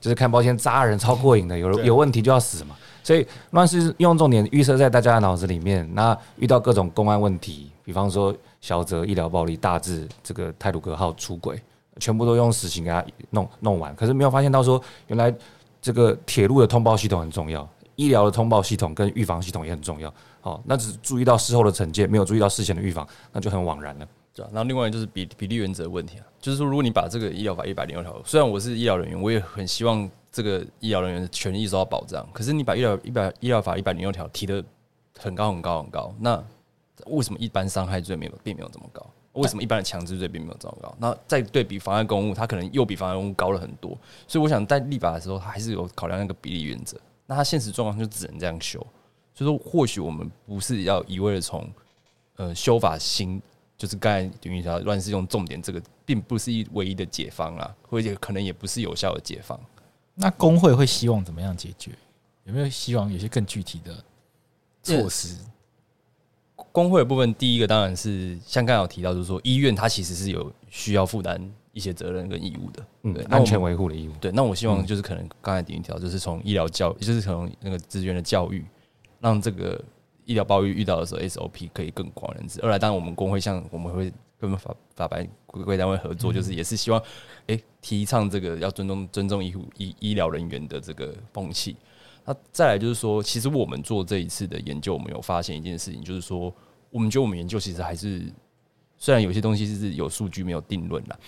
[0.00, 5.86] 就是看包青天扎人超过瘾的，有有问题就要死嘛，所以乱世用重点预设在大家的脑子里面。
[5.94, 11.60] 那遇到各种公安问题，比方说小则医疗暴力，大至这个泰鲁格号出轨，
[11.98, 13.94] 全部都用死刑给他弄弄完。
[13.94, 15.34] 可是没有发现到说，原来
[15.82, 17.68] 这个铁路的通报系统很重要，
[18.00, 20.12] 医疗的通报系统跟预防系统也很重要。
[20.40, 24.08] 好，那只注意到事后的惩戒，没有注意到事前的预防，那就很枉然了。
[24.32, 34.64] 对，然后另外就是比比例原则问题啊，就是说，如果你把这个医疗法一百零六条，虽然我是医疗人员，我也很希望这个医疗人员的权益受到保障，可是你把医疗一百医疗法一百零六条提得
[35.18, 36.42] 很高很高很高，那
[37.06, 39.04] 为什么一般伤害罪没有并没有这么高？
[39.34, 40.94] 为什么一般的强制罪并没有这么高？
[40.98, 43.96] 那再对比妨碍公务，它可能又比妨碍公务高了很多。
[44.26, 46.96] 所以我想在立法的时候，它还是有考量那个比例原则。
[47.30, 48.84] 那他现实状况就只能这样修。
[49.32, 51.72] 所以说，或许我们不是要一味的从
[52.34, 53.40] 呃修法新。
[53.78, 59.58] 就是刚才等于说乱世用重点，这个并不是一唯一的解方啦，或者可能也不是有效的解方。
[60.14, 61.92] 那工会会希望怎么样解决？
[62.44, 64.04] 有没有希望有些更具体的
[64.82, 65.38] 措施？
[66.72, 71.40] 工会的部分，第一个当然是像刚才有提到，就是说医院它其实是有需要负担
[71.80, 74.12] 一些责任跟义务的，嗯，安全维护的义务。
[74.20, 78.64] 对，那我希望就是可能刚才第一条，就是从医疗教，就是从那个资源的教育，
[79.20, 79.82] 让这个。
[80.26, 82.60] 医疗暴力遇到的时候，SOP 可以更广人知。
[82.60, 87.02] 二来，当然我们工会像我们会跟法法白规规单位合作，就是也是希望，
[87.48, 91.74] 诶提倡这个要尊重尊重医护医医疗人员的这个风气。
[92.24, 96.54] 那再来就是说，其实我们做这一次的研究，我们有发现一件事情，就是说，
[96.90, 98.22] 我们觉得我们研究其实还是，
[98.98, 101.18] 虽然有些东西是有数据没有定论啦，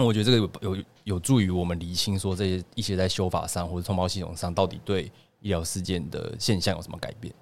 [0.00, 7.34] 但我觉得这个有有有助于我们厘清说这些一些在修法上或者通报系统上到底对医疗事件的现象有什么改变。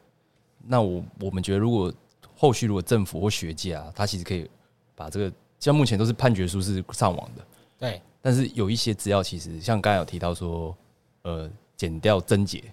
[0.67, 1.95] 那我我们觉得，如果
[2.35, 4.51] 后续如果政府或学界啊，他其实可以
[4.97, 7.47] 把这个，像目前都是判决书是上网的，
[7.79, 8.03] 对。
[8.21, 10.77] 但是有一些资料，其实像刚才有提到说，
[11.23, 12.65] 呃，减掉增解，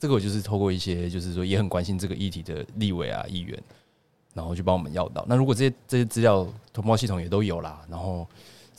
[0.00, 3.56] 这个我就是透过一些，就是说也很关心这个议题的立委啊、议员，
[4.34, 5.24] 然后去帮我们要到。
[5.28, 8.26] 那如果这些这些资料通报系统也都有啦，然后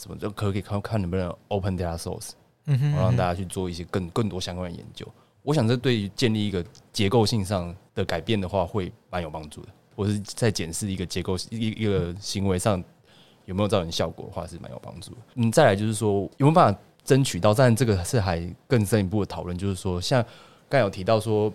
[0.03, 2.31] 什么就可以看看能不能 open data source，
[2.65, 5.07] 嗯哼，让大家去做一些更更多相关的研究。
[5.41, 9.69] 我想这对于建立一个结构性上的改变的话，会蛮有帮助的。
[9.95, 12.83] 或是在检视一个结构一一个行为上
[13.45, 15.17] 有没有造成效果的话，是蛮有帮助的。
[15.35, 17.53] 嗯，再来就是说有没有办法争取到？
[17.53, 20.25] 但这个是还更深一步的讨论，就是说像
[20.67, 21.53] 刚有提到说，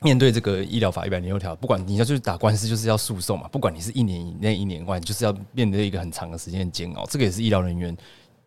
[0.00, 7.06] 面对这个医疗法一百零六条，不管你要去打官司，就是要诉讼嘛，不管你是一年以内、一年外，就是要面对一个很长的时间的煎熬。
[7.06, 7.96] 这个也是医疗人员。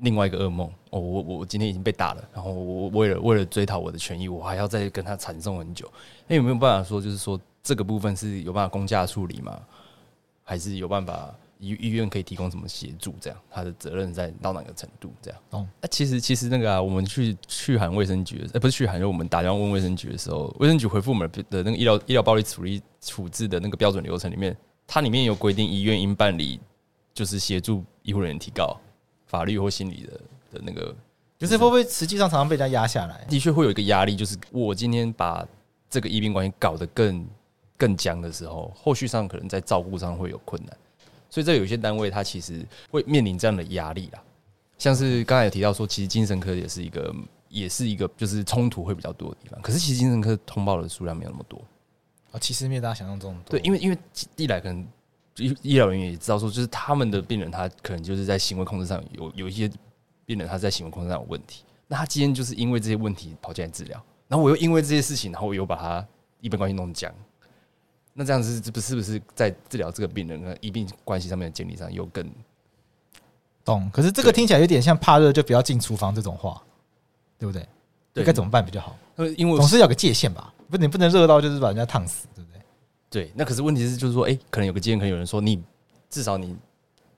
[0.02, 5.92] 另外一个噩梦哦，我我今天已经被打了，然后我为了为了追讨我的权益，我还要再跟他缠讼很久。
[6.26, 9.60] 那有没有办法说，就是说这个部分是有办法公价处理吗？
[10.46, 13.14] 还是有办法医医院可以提供什么协助？
[13.22, 15.14] 这样他的责任在到哪个程度？
[15.22, 24.58] 这样哦，那其实其实那个啊，我们去去喊卫生局，呃，不是去喊，就我们打电话问卫生局的时候，卫生局回复我们的那个医疗医疗暴力处理处置的那个标准流程里面，
[24.88, 26.60] 它里面有规定，医院应办理
[27.14, 28.76] 就是协助医护人员提高。
[29.28, 30.22] 法律或心理的
[30.54, 30.96] 的那个，
[31.38, 33.24] 就是会不会实际上常常被人家压下来？
[33.30, 35.48] 的确会有一个压力，就是我今天把
[35.88, 37.28] 这个医病关系搞得更
[37.78, 40.76] 更僵的时候，后续上可能在照顾上会有困难，
[41.30, 44.24] 所以这有些单位它其实会面临这样的压力啦。
[44.78, 47.14] 像是刚才有提到说，其实精神科也是一个，
[47.48, 49.62] 也是一个就是冲突会比较多的地方。
[49.62, 51.62] 可是其实精神科通报的数量没有那么多
[52.32, 53.58] 啊，其实没有大家想象中多。
[53.58, 53.98] 对，因为因为
[54.36, 54.86] 一来可能。
[55.38, 59.72] 医医疗人员也知道说，就是他们的病人，他可能就是在行为控制上有有一些
[60.26, 61.64] 病人，他在行为控制上有问题。
[61.88, 66.06] 那他今天就是因为这些问题跑进来治疗，然后我又因为这些事情，然后我又把他
[66.42, 67.10] 医病关系弄僵。
[68.20, 72.30] 那这样子是不是不是在治疗这个病人跟医病关系上面的建立上有更
[73.64, 73.90] 懂？
[73.94, 76.62] 可是这个听起来有点像怕热就不要进厨房这种话，
[77.38, 77.66] 对不对？
[78.14, 78.94] 对，该怎么办比较好？
[79.38, 82.62] 因为总是要有个界限吧，不能不能热到就是把人家烫死，对不对？
[83.10, 85.64] 对，那可是问题是，就是说，哎、欸，可能有个界限，可能有人说，你
[86.10, 86.58] 至少你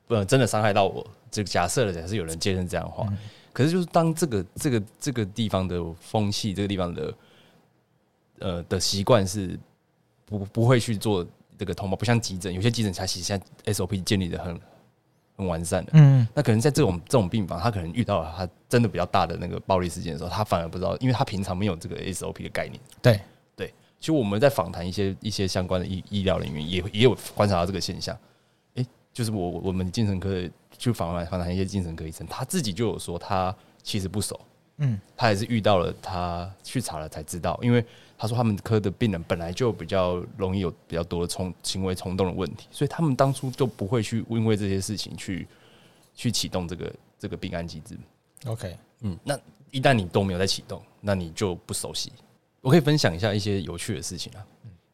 [0.05, 3.17] 不真的伤害到我，这个假设了，假设有人接成这样的话，嗯、
[3.51, 7.13] 可是就是当这个这个这个地方的风气，这个地方的
[8.37, 9.59] 呃的习惯是
[10.37, 11.25] 不不会去做
[11.57, 14.59] 这个通报，不像急诊，有些急诊它其实现在 SOP 建立的很
[15.35, 15.91] 很完善的。
[15.93, 22.79] 嗯，那可能在这种这种病房，他可能遇到了他真的比较大的那个暴力事件的时候，他反而不知道，因为他平常没有这个 SOP 的概念。
[23.01, 23.19] 对
[23.55, 28.17] 对，其实我们在访谈一些一些相关的医医疗人员，也也有观察到这个现象。
[28.75, 34.39] 诶，就是我我们精神科的去访谈访谈一些精神科医生，他自己就有说他其实不熟。
[34.77, 37.85] 嗯，他也是遇到了，他去查了才知道，因为
[38.21, 45.47] 他说他们科的病人本来就比较容易有比较多的冲行为冲动的问题，所以他们当初就不会去因为这些事情去
[46.13, 47.97] 去启动这个这个病案机制。
[48.45, 49.35] OK，嗯，那
[49.71, 52.11] 一旦你都没有在启动，那你就不熟悉。
[52.61, 54.45] 我可以分享一下一些有趣的事情啊，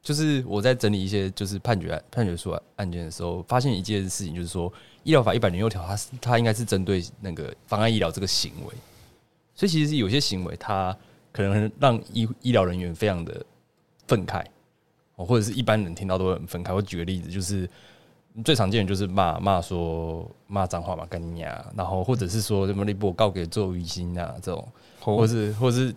[0.01, 4.71] 就是我在整理一些就是判决判决书案件的时候，发现一件事情，就是说
[5.03, 8.73] 医疗法一百零六条，它是它应该是针对那个妨碍医疗这个行为。
[9.53, 10.97] 所以其实是有些行为，它
[11.31, 13.45] 可能让医医疗人员非常的
[14.07, 14.43] 愤慨，
[15.15, 16.73] 哦，或者是一般人听到都会很愤慨。
[16.73, 17.69] 我举个例子，就是
[18.43, 24.67] 最常见的就是骂骂说骂脏话嘛，干你娘，然后或者是说什么你不告给做鱼心啊这种，
[24.99, 25.93] 或是或是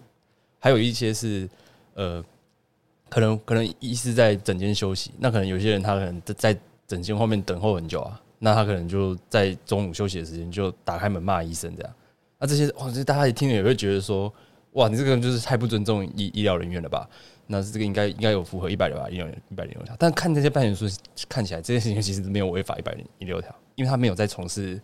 [0.58, 1.48] 还有一些是
[1.94, 2.24] 呃，
[3.08, 6.56] 可能可能医师在诊间休息，那可能有些人他可能在
[6.86, 11.92] 诊间后面等候很久啊，那他可能就在中午休息的时间就打开门骂医生这样。
[12.38, 14.32] 那、啊、这些哇，这大家一听了也会觉得说，
[14.72, 17.08] 哇，你这个人就是太不尊重医医疗人员了吧？
[17.46, 20.86] 那这个应该应该有符合一百零八医疗一百零六条，但看这些判决书
[21.28, 24.80] 看起来，这件事情其实没有违反一百零六条，因为他没有在从事，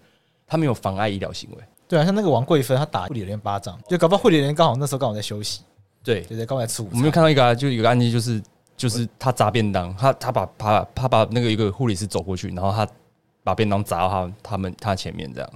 [0.47, 1.59] 他没有妨碍医疗行为。
[1.87, 5.62] 对啊，像那个王贵芬，他打护理人员巴掌，就搞不好护理人员刚好那时候刚好在休息。
[6.03, 6.95] 对对对，刚才吃午餐。
[6.95, 8.43] 我们有看到一个、啊，就有个案例，就是
[8.76, 12.84] 就是他砸便当，他他把他他把那个一个护理师走过去，然后他
[13.45, 15.51] 把便当砸到他他们他前面这样。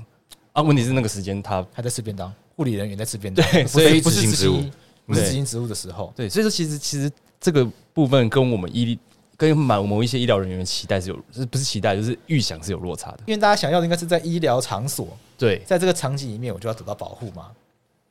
[0.53, 4.63] 啊，问题是那个时间他还在吃便当，护理人员在吃便当，对，所以不是执行职务，
[5.07, 8.99] 不是执对行职务的时候，对，所以说其实其实这个部分跟我们医
[9.37, 17.47] 跟某某一些医疗人员的期待是有，是不是期待就是预想是有落差的，因为大家想要的应该是在医疗场所，对，在这个场景里面我就要得到保护嘛，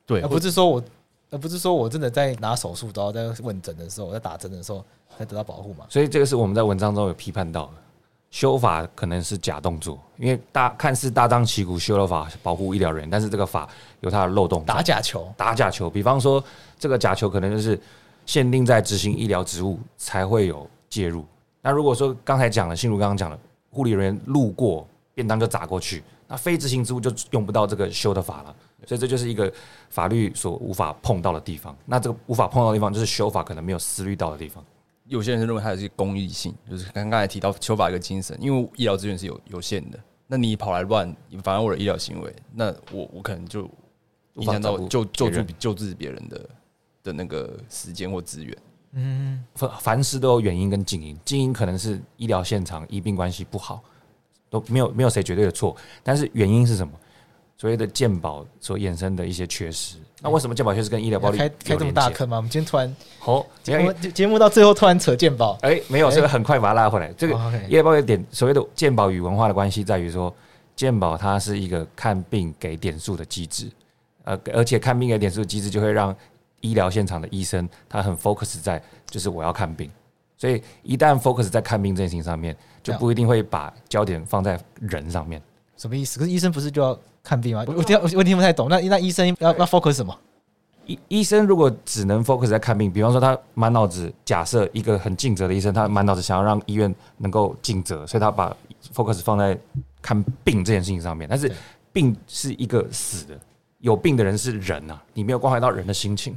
[0.04, 0.82] 对，而不是说我
[1.30, 4.84] 而不是说我真的在拿手术刀在问诊的时候，我在打针的时候
[5.16, 7.72] 才得到保护嘛，所以这个是我们在文章中有批判到的。
[8.30, 13.68] 修法可能是假动作，因为大看似大张旗鼓修了法保护医疗人员，但是这个法
[14.00, 14.64] 有它的漏洞。
[14.64, 16.42] 打假球，打假球，比方说
[16.78, 17.78] 这个假球可能就是
[18.26, 21.24] 限定在执行医疗职务才会有介入。
[21.60, 23.38] 那如果说刚才讲了，心如刚刚讲了，
[23.70, 28.54] 护理人员路过便当就砸过去，那非执行职务就用不到这个修的法了。
[28.86, 29.52] 所以这就是一个
[29.90, 31.76] 法律所无法碰到的地方。
[31.84, 34.64] 那这个无法碰到的地方，就是修法可能没有思虑到的地方。
[35.10, 39.98] 有些人认为它有些公益性，就是刚刚才提到修法一个精神，因为医疗资源是有有限的，
[40.28, 43.68] 那你跑来乱，妨碍我的医疗行为，那我我可能就
[44.34, 46.50] 影响到救救助救治别人的
[47.02, 48.56] 的那个时间或资源。
[48.92, 53.82] 嗯，凡凡事都有原因跟近因，近因可能是医疗现场医病关系不好，
[54.48, 56.92] 都没有没有谁绝对的错，但是原因是什么？
[57.60, 62.38] 所谓的健保所衍生的一些缺失，那为什么健保缺失跟医疗暴力开开这么大坑吗？
[62.38, 67.12] 我们今天突然好节目节目到最后突然扯健保，哎，没有，这个很快把它拉回来。
[67.18, 67.34] 这个
[67.68, 70.34] 医疗暴力点所谓的健保与文化的关系在于说，
[70.74, 73.70] 健保它是一个看病给点数的机制，
[74.24, 76.16] 呃，而且看病给点数的机制就会让
[76.62, 79.90] 医疗现场的医生他很 focus 在就是我要看病，
[80.38, 85.42] 所以一旦 focus 在看病这件事情上面，就不一定会把焦点放在人上面。
[85.76, 86.18] 什么意思？
[86.18, 86.98] 可是医生不是就要？
[87.22, 87.64] 看病吗？
[87.66, 88.68] 我听我听不太懂。
[88.68, 90.16] 那那医生要要 focus 什么？
[90.86, 98.56] 医医生如果只能 focus 在看病，比方说他满脑子假设一个很尽责的医生，他满脑子想要让医院能够尽责，所以他把
[98.92, 99.56] focus 放在
[100.02, 101.28] 看病这件事情上面。
[101.28, 101.52] 但是
[101.92, 103.38] 病是一个死的，
[103.78, 106.36] 有病的人是人啊，你没有关怀到人的心情。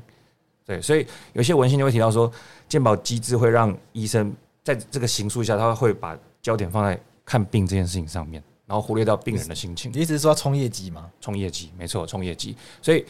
[0.65, 2.31] 对，所以有些文献就会提到说，
[2.69, 8.43] 健保机制会让医生在这个刑诉下，他会把焦点放在看病这件事情上面。
[8.65, 9.91] 然后忽略到病人的心情。
[9.93, 11.11] 你意思是说要冲业绩吗？
[11.19, 12.55] 冲业绩，没错，冲业绩。
[12.81, 13.05] 所以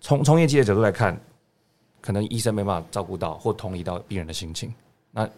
[0.00, 1.18] 从冲业绩的角度来看，
[2.00, 4.72] 可能医生没办法照顾到或同理到病人的心情。
[5.10, 5.28] 那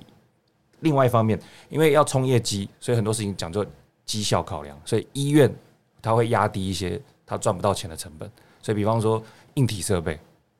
[0.81, 1.39] 另外一方面，
[1.69, 3.65] 因为要冲业绩，所以很多事情讲究
[4.05, 4.79] 绩效考量。
[4.85, 5.53] 所以医院
[6.01, 8.31] 它会压低一些它赚不到钱的成本。
[8.63, 9.23] 所以比方说
[9.55, 10.19] 硬体设备、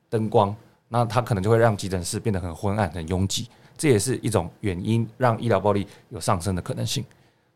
[0.09, 0.55] 灯光，
[0.87, 3.47] 那它可能就会让急诊室变得很昏暗、很拥挤。
[3.77, 7.03] 这也是一种原因，让医疗暴力有上升的可能性。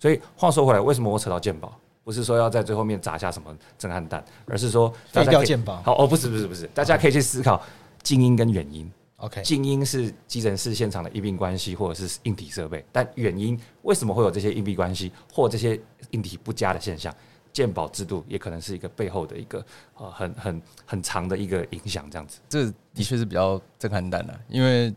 [0.06, 1.76] 所以话说回来，为什么我扯到鉴宝？
[2.04, 5.82] 不是说要在最后面砸下什么震撼弹，而是说废掉鉴宝。
[5.82, 7.60] 好哦，不是不是不是，大家可以去思考
[8.04, 8.88] 近音跟远音。
[9.16, 15.82] OK，近因是急诊室现场的医病关系或者是硬体设备，但远音为什么会有这些医病关系或这些
[16.12, 17.12] 硬体不佳的现象？
[17.52, 19.66] 鉴保制度也可能是一个背后的一个
[19.98, 22.38] 呃很很很长的一个影响，这样子。
[22.48, 24.94] 这的确是比较震撼弹的，因为。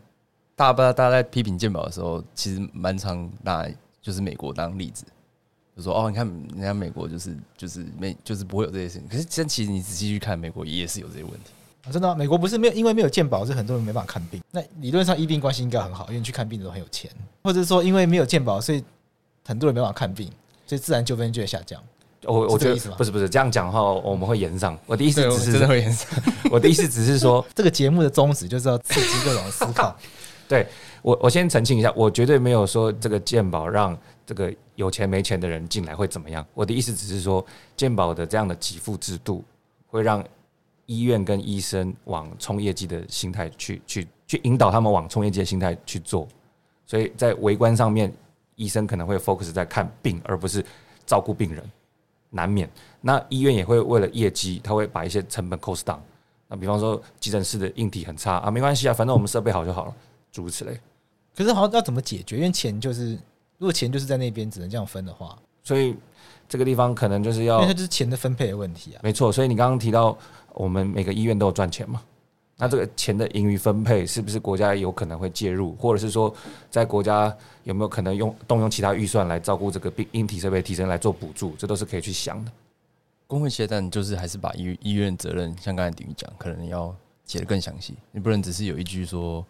[0.55, 3.65] 大家大家在批评鉴保的时候，其实蛮常拿
[4.01, 5.05] 就是美国当例子，
[5.75, 9.07] 就说哦，你看人家美国就是就是没就是不会有这些事情。
[9.07, 11.51] 可是真其实你仔细去看，美国也是有这些问题。
[11.85, 14.41] 啊、真的、啊，美国不是没有，因为没有健保，是很多人没办法看病。
[14.51, 17.09] 那理论上医病关系应该很好，因为你去看病的都很有钱，
[17.41, 18.83] 或者说因为没有健保，所以
[19.45, 20.29] 很多人没办法看病，
[20.67, 21.81] 所以自然纠纷就会下降。
[22.25, 24.77] 我我觉得不是不是这样讲的话，我们会延上。
[24.85, 26.09] 我的意思只是真的会延上。
[26.51, 29.95] 我的意思只是说， 这个节目的宗旨就是要刺激各种思考。
[30.49, 30.67] 对
[31.01, 36.45] 我，我先澄清一下，我绝对没有说这个健保让这个有钱没钱的人进来会怎么样。
[36.53, 37.45] 我的意思只是说，
[37.77, 39.45] 健保的这样的给付制度
[39.87, 40.21] 会让。
[40.91, 46.27] 医院跟医生往冲业绩的心态去去去引导他们往冲业绩的心态去做，
[46.87, 48.11] 所以在微观上面，
[48.55, 50.65] 医生可能会 focus 在看病，而不是
[51.05, 51.63] 照顾病人，
[52.31, 52.67] 难免。
[53.01, 55.99] 那医院也会为了业绩，他会把一些成本 cost down。
[56.47, 59.95] 那比方说急诊室的硬体很差啊，没关系啊，反正我们设备好就好了，
[60.31, 60.79] 诸如此类。
[61.35, 62.37] 可是好像要怎么解决？
[62.37, 63.13] 因为钱就是，
[63.57, 65.95] 如果钱就是在那边只能这样分的话，所以
[66.47, 68.99] 这个地方可能就是要，因为它就是钱的分配的问题啊。
[69.03, 70.17] 没错，所以你刚刚提到。
[70.55, 72.01] 我们每个医院都有赚钱嘛？
[72.57, 76.33] 那这个钱的盈余分配是不是国家有可能会介入，或者是说，
[76.69, 81.55] 在国家有没有可能用动用其他预算来照顾这个病硬体设备提升来做补助？
[81.55, 82.51] 这都是可以去想的。
[83.27, 86.93] 工会协谈就是还是把医医院责任，像刚才鼎宇讲，可能要
[87.25, 89.45] 写得更详细，你不能只是有一句说。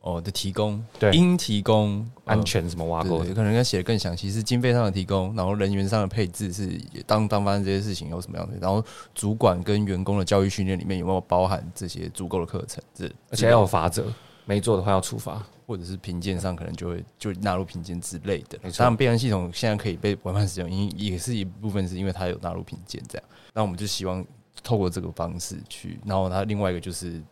[0.00, 8.82] 哦的提供，对，应提供安全什么挖沟，有可能要写的更详细，是经费上的提供，然后人员上的配置是当当发生这些事情有什么样的，然后
[9.14, 12.82] 主管跟员工的教育训练里面有没有包含这些足够的课程？
[12.94, 14.06] 这而且要有法则，
[14.46, 18.58] 没做的话要处罚，或者是评鉴上可能就会就纳入评鉴之类的。
[18.78, 23.28] 当然，备案系统现在可以被广泛使用，因也是一部分是因为它有纳入评鉴这样。
[23.52, 24.24] 那我们就希望
[24.62, 27.22] 透过这个方式去，然后它另外一个就是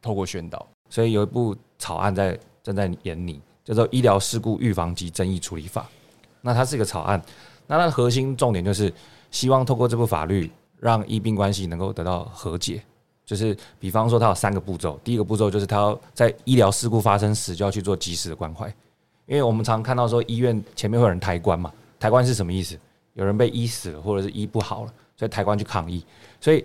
[0.00, 0.64] 透过宣导。
[0.88, 5.82] 所以有一部草案在正在研拟，叫做《医疗事故预防及争议处理法》。
[6.40, 7.20] 那它是一个草案，
[7.66, 8.92] 那它的核心重点就是
[9.30, 12.82] 希望透过这部法律，让医病关系能够得到和解。
[13.24, 14.98] 就是比方说，它有三个步骤。
[15.02, 18.68] 第一个步骤就是它要在医疗事故发生时就要去做及时的关怀，
[19.26, 22.78] 因为我们常看到说医院前面会有人抬棺嘛，抬棺是什么意思？
[23.14, 26.04] 有人被医死了，或者是医不好了，所以抬棺去抗议。
[26.40, 26.64] 所以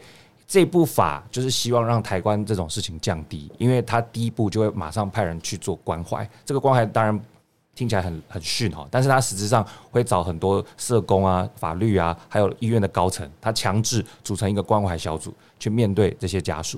[0.52, 6.30] 这部法就是希望让抬棺这种事情降低，因为他第一步就会马上派人去做关怀。
[6.44, 7.18] 这个关怀当然
[7.74, 16.78] 听起来很很逊哈，但是他实质上会找很多社工啊、法律啊，还有医院的高层，他强制组成一个关怀小组去面对这些家属。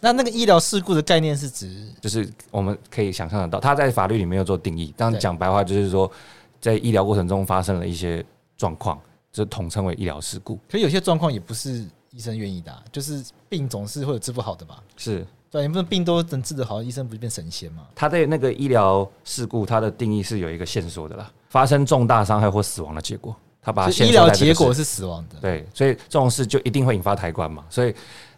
[0.00, 6.10] 那那个医疗事故的概念是指，就是我们可以想象得到，他在法律里面有做定义，但讲白话就是说，
[6.58, 8.24] 在医疗过程中发生了一些
[8.56, 8.98] 状况，
[9.30, 10.58] 就统称为医疗事故。
[10.70, 11.84] 可有些状况也不是。
[12.12, 14.78] 医生愿意打，就是病总是会有治不好的嘛。
[14.96, 17.86] 是，对，你不能病都能治得好，医生不是变神仙嘛？
[17.94, 25.38] 他对那个医疗事故，他的定义是有一个线索的啦，发生重大伤害或死亡的结果，他把医疗结果是死亡的。
[25.40, 27.94] 对，所以这种事就一定会引发抬棺嘛，所以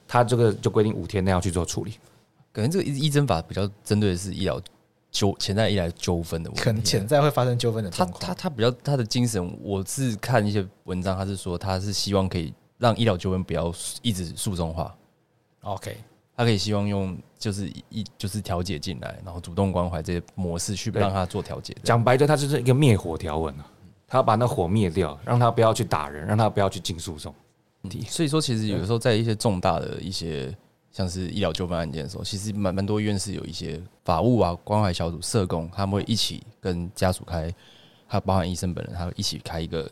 [0.06, 1.94] 他这个就规定五天内要去做处理。
[2.52, 4.60] 可能这个医医政法比较针对的是医疗
[5.10, 7.88] 纠潜在医疗纠纷的问题，可能潜在会发生纠纷的。
[7.88, 12.52] 他他他比较他的精神，我是看一些文章，他是说他是希望可以。
[12.82, 13.72] 让医疗纠纷不要
[14.02, 14.92] 一直诉讼化
[15.60, 15.96] ，OK，
[16.36, 21.76] 他可以希望用就是一就是调解进来，然后主动关怀这些模式去让他做调解。
[21.84, 23.66] 讲白了，他就是一个灭火条文啊，
[24.08, 27.32] 他要把那火灭掉，让他不要去打人，让他不要去进诉讼。
[28.08, 30.52] 所以说，其实有的时候在一些重大的一些
[30.90, 37.54] 像是医疗纠纷案件的时候，其实蛮蛮多院是有一些法务啊、关怀小组、社工，他们会一起跟家属开，
[38.08, 39.88] 还有包含医生本人，他会一起开一个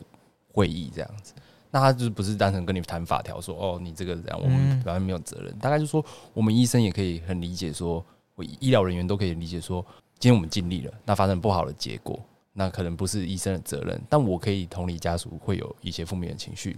[0.53, 1.33] 会议这样子。
[1.73, 5.57] 那他就是不是单纯跟你谈法条，说哦，你这个这样，我们表面没有责任。
[5.57, 6.03] 大概就是说，
[6.33, 8.05] 我们医生也可以很理解，说
[8.35, 9.81] 我医疗人员都可以理解，说
[10.19, 12.19] 今天我们尽力了，那发生不好的结果，
[12.51, 16.77] 那可能不是医生的责任，但我可以同理家属会有一些负面的情绪，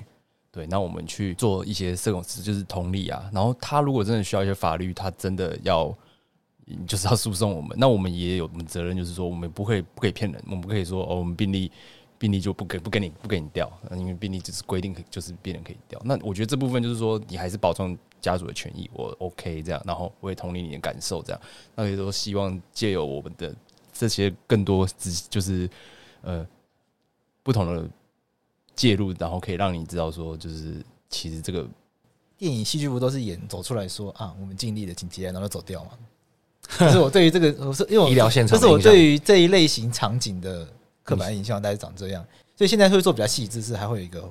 [0.52, 3.28] 对，那我们去做一些社工师，就是同理啊。
[3.34, 5.92] 然后他如果真的需要一些法律，他真的要
[6.86, 11.72] 就是要诉讼我们，那我们也有我们责任，就是说我们不可以不可以骗人，我们不可以说哦，我们病历。
[12.24, 16.02] 病例就不给不给你不给你调，因为病例只是规定，就是病人可以调。
[16.06, 21.42] 那我觉得这部分就是说，你还是保障家属的权益，我 OK 这样，然后我也同理你的感受这样。
[21.76, 23.54] 那也都希望借由我们的
[23.92, 24.88] 这些更多，
[25.30, 25.70] 就是
[26.22, 26.48] 呃
[27.44, 27.86] 不同的
[28.74, 31.68] 介入，然后可以让你知道说，就是其实这个
[32.38, 35.92] 电影戏剧不都是演走出来说啊，我们尽力的紧接然后就走掉嘛。
[36.80, 40.66] 就是我对于这个，我是因为医疗现场，这是我对于这一类型场景的。
[41.04, 42.26] 刻板印象大概长这样，
[42.56, 44.24] 所以现在会做比较细致，是还会有一个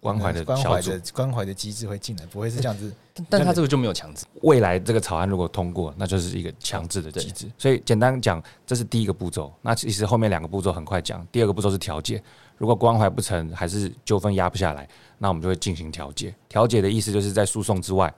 [0.00, 2.92] 关怀的关小组怀的关怀的机制会进来，不会是这样子。
[3.30, 4.26] 但他这个就没有强制。
[4.42, 7.50] 未来这个草案如果通过，那就是一个强制的机制。
[7.56, 9.52] 所以简单讲，这是第一个步骤。
[9.62, 11.26] 那其实后面两个步骤很快讲。
[11.32, 12.22] 第二个步骤是调解，
[12.58, 14.86] 如果关怀不成，还是纠纷压不下来，
[15.16, 16.34] 那我们就会进行调解。
[16.48, 18.12] 调解的意思就是在诉讼之外，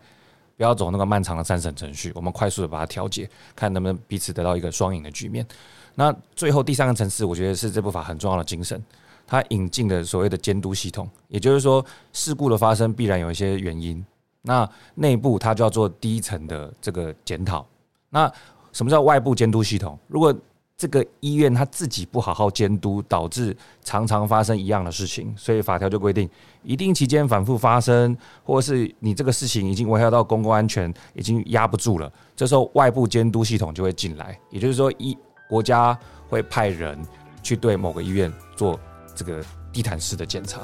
[0.57, 5.47] 不要走那个漫长的三审程序，我们快速的把它调解，看能不能彼此得到一个双赢的局面。
[5.95, 8.83] 那最后第三个层次，我觉得是这部法很重要的精神。
[9.27, 14.05] 它引进了所谓的监督系统，也就是说，事故的发生必然有一些原因，
[14.43, 17.67] 那内部它就要做第一层的这个检讨。
[18.11, 18.33] 那
[18.73, 19.99] 什么叫外部监督系统？
[20.07, 20.33] 如果
[20.77, 26.29] 这个医院它自己不好好监督，导致常常发生一样的事情，所以法条就规定
[26.63, 35.17] 一定期间反复发生，或者是你这个事情已经危害到公共安全，已经压不住了，这时候外部监督系统就会进来，也就是说，一
[35.49, 35.99] 国家
[36.29, 36.99] 会派人
[37.43, 38.79] 去对某个医院做。
[39.19, 40.61] 这个地毯式的检查，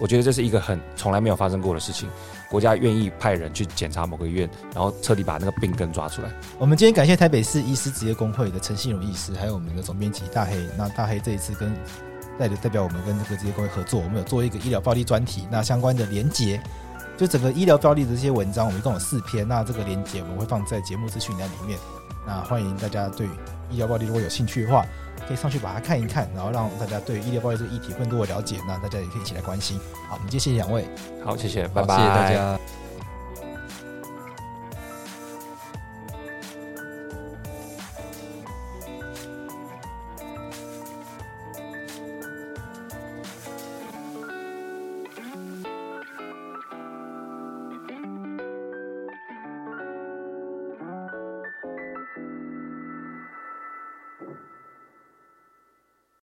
[0.00, 2.08] 我觉得这是一个很从来没有发生过的事情。
[2.50, 6.30] 国家愿意派人去检查某个医院，然后彻底把那个病根抓出来。
[6.58, 10.56] 我们今天感谢台北市医师职业工会的陈信荣医师，还有我们的总编辑大黑。
[10.76, 11.74] 那大黑这一次跟
[12.38, 15.46] 代代表我们跟这个职业工会合作，我们有做一个医疗暴力专题。
[15.50, 16.60] 那相关的连结，
[17.18, 19.46] 就整个医疗暴力的这些文章，我们一共有四篇。
[19.46, 21.78] 那这个连接我们会放在节目资讯栏里面。
[22.26, 23.26] 那欢迎大家对
[23.70, 24.86] 医疗暴力如果有兴趣的话，
[25.28, 28.56] 可以上去把它看一看，然后让大家对医疗暴力这个议题更多的了解。
[28.66, 29.78] 那大家也可以一起来关心。
[30.08, 30.88] 好，我们就谢谢两位。
[31.22, 32.58] 好，谢谢，拜拜，谢谢大家。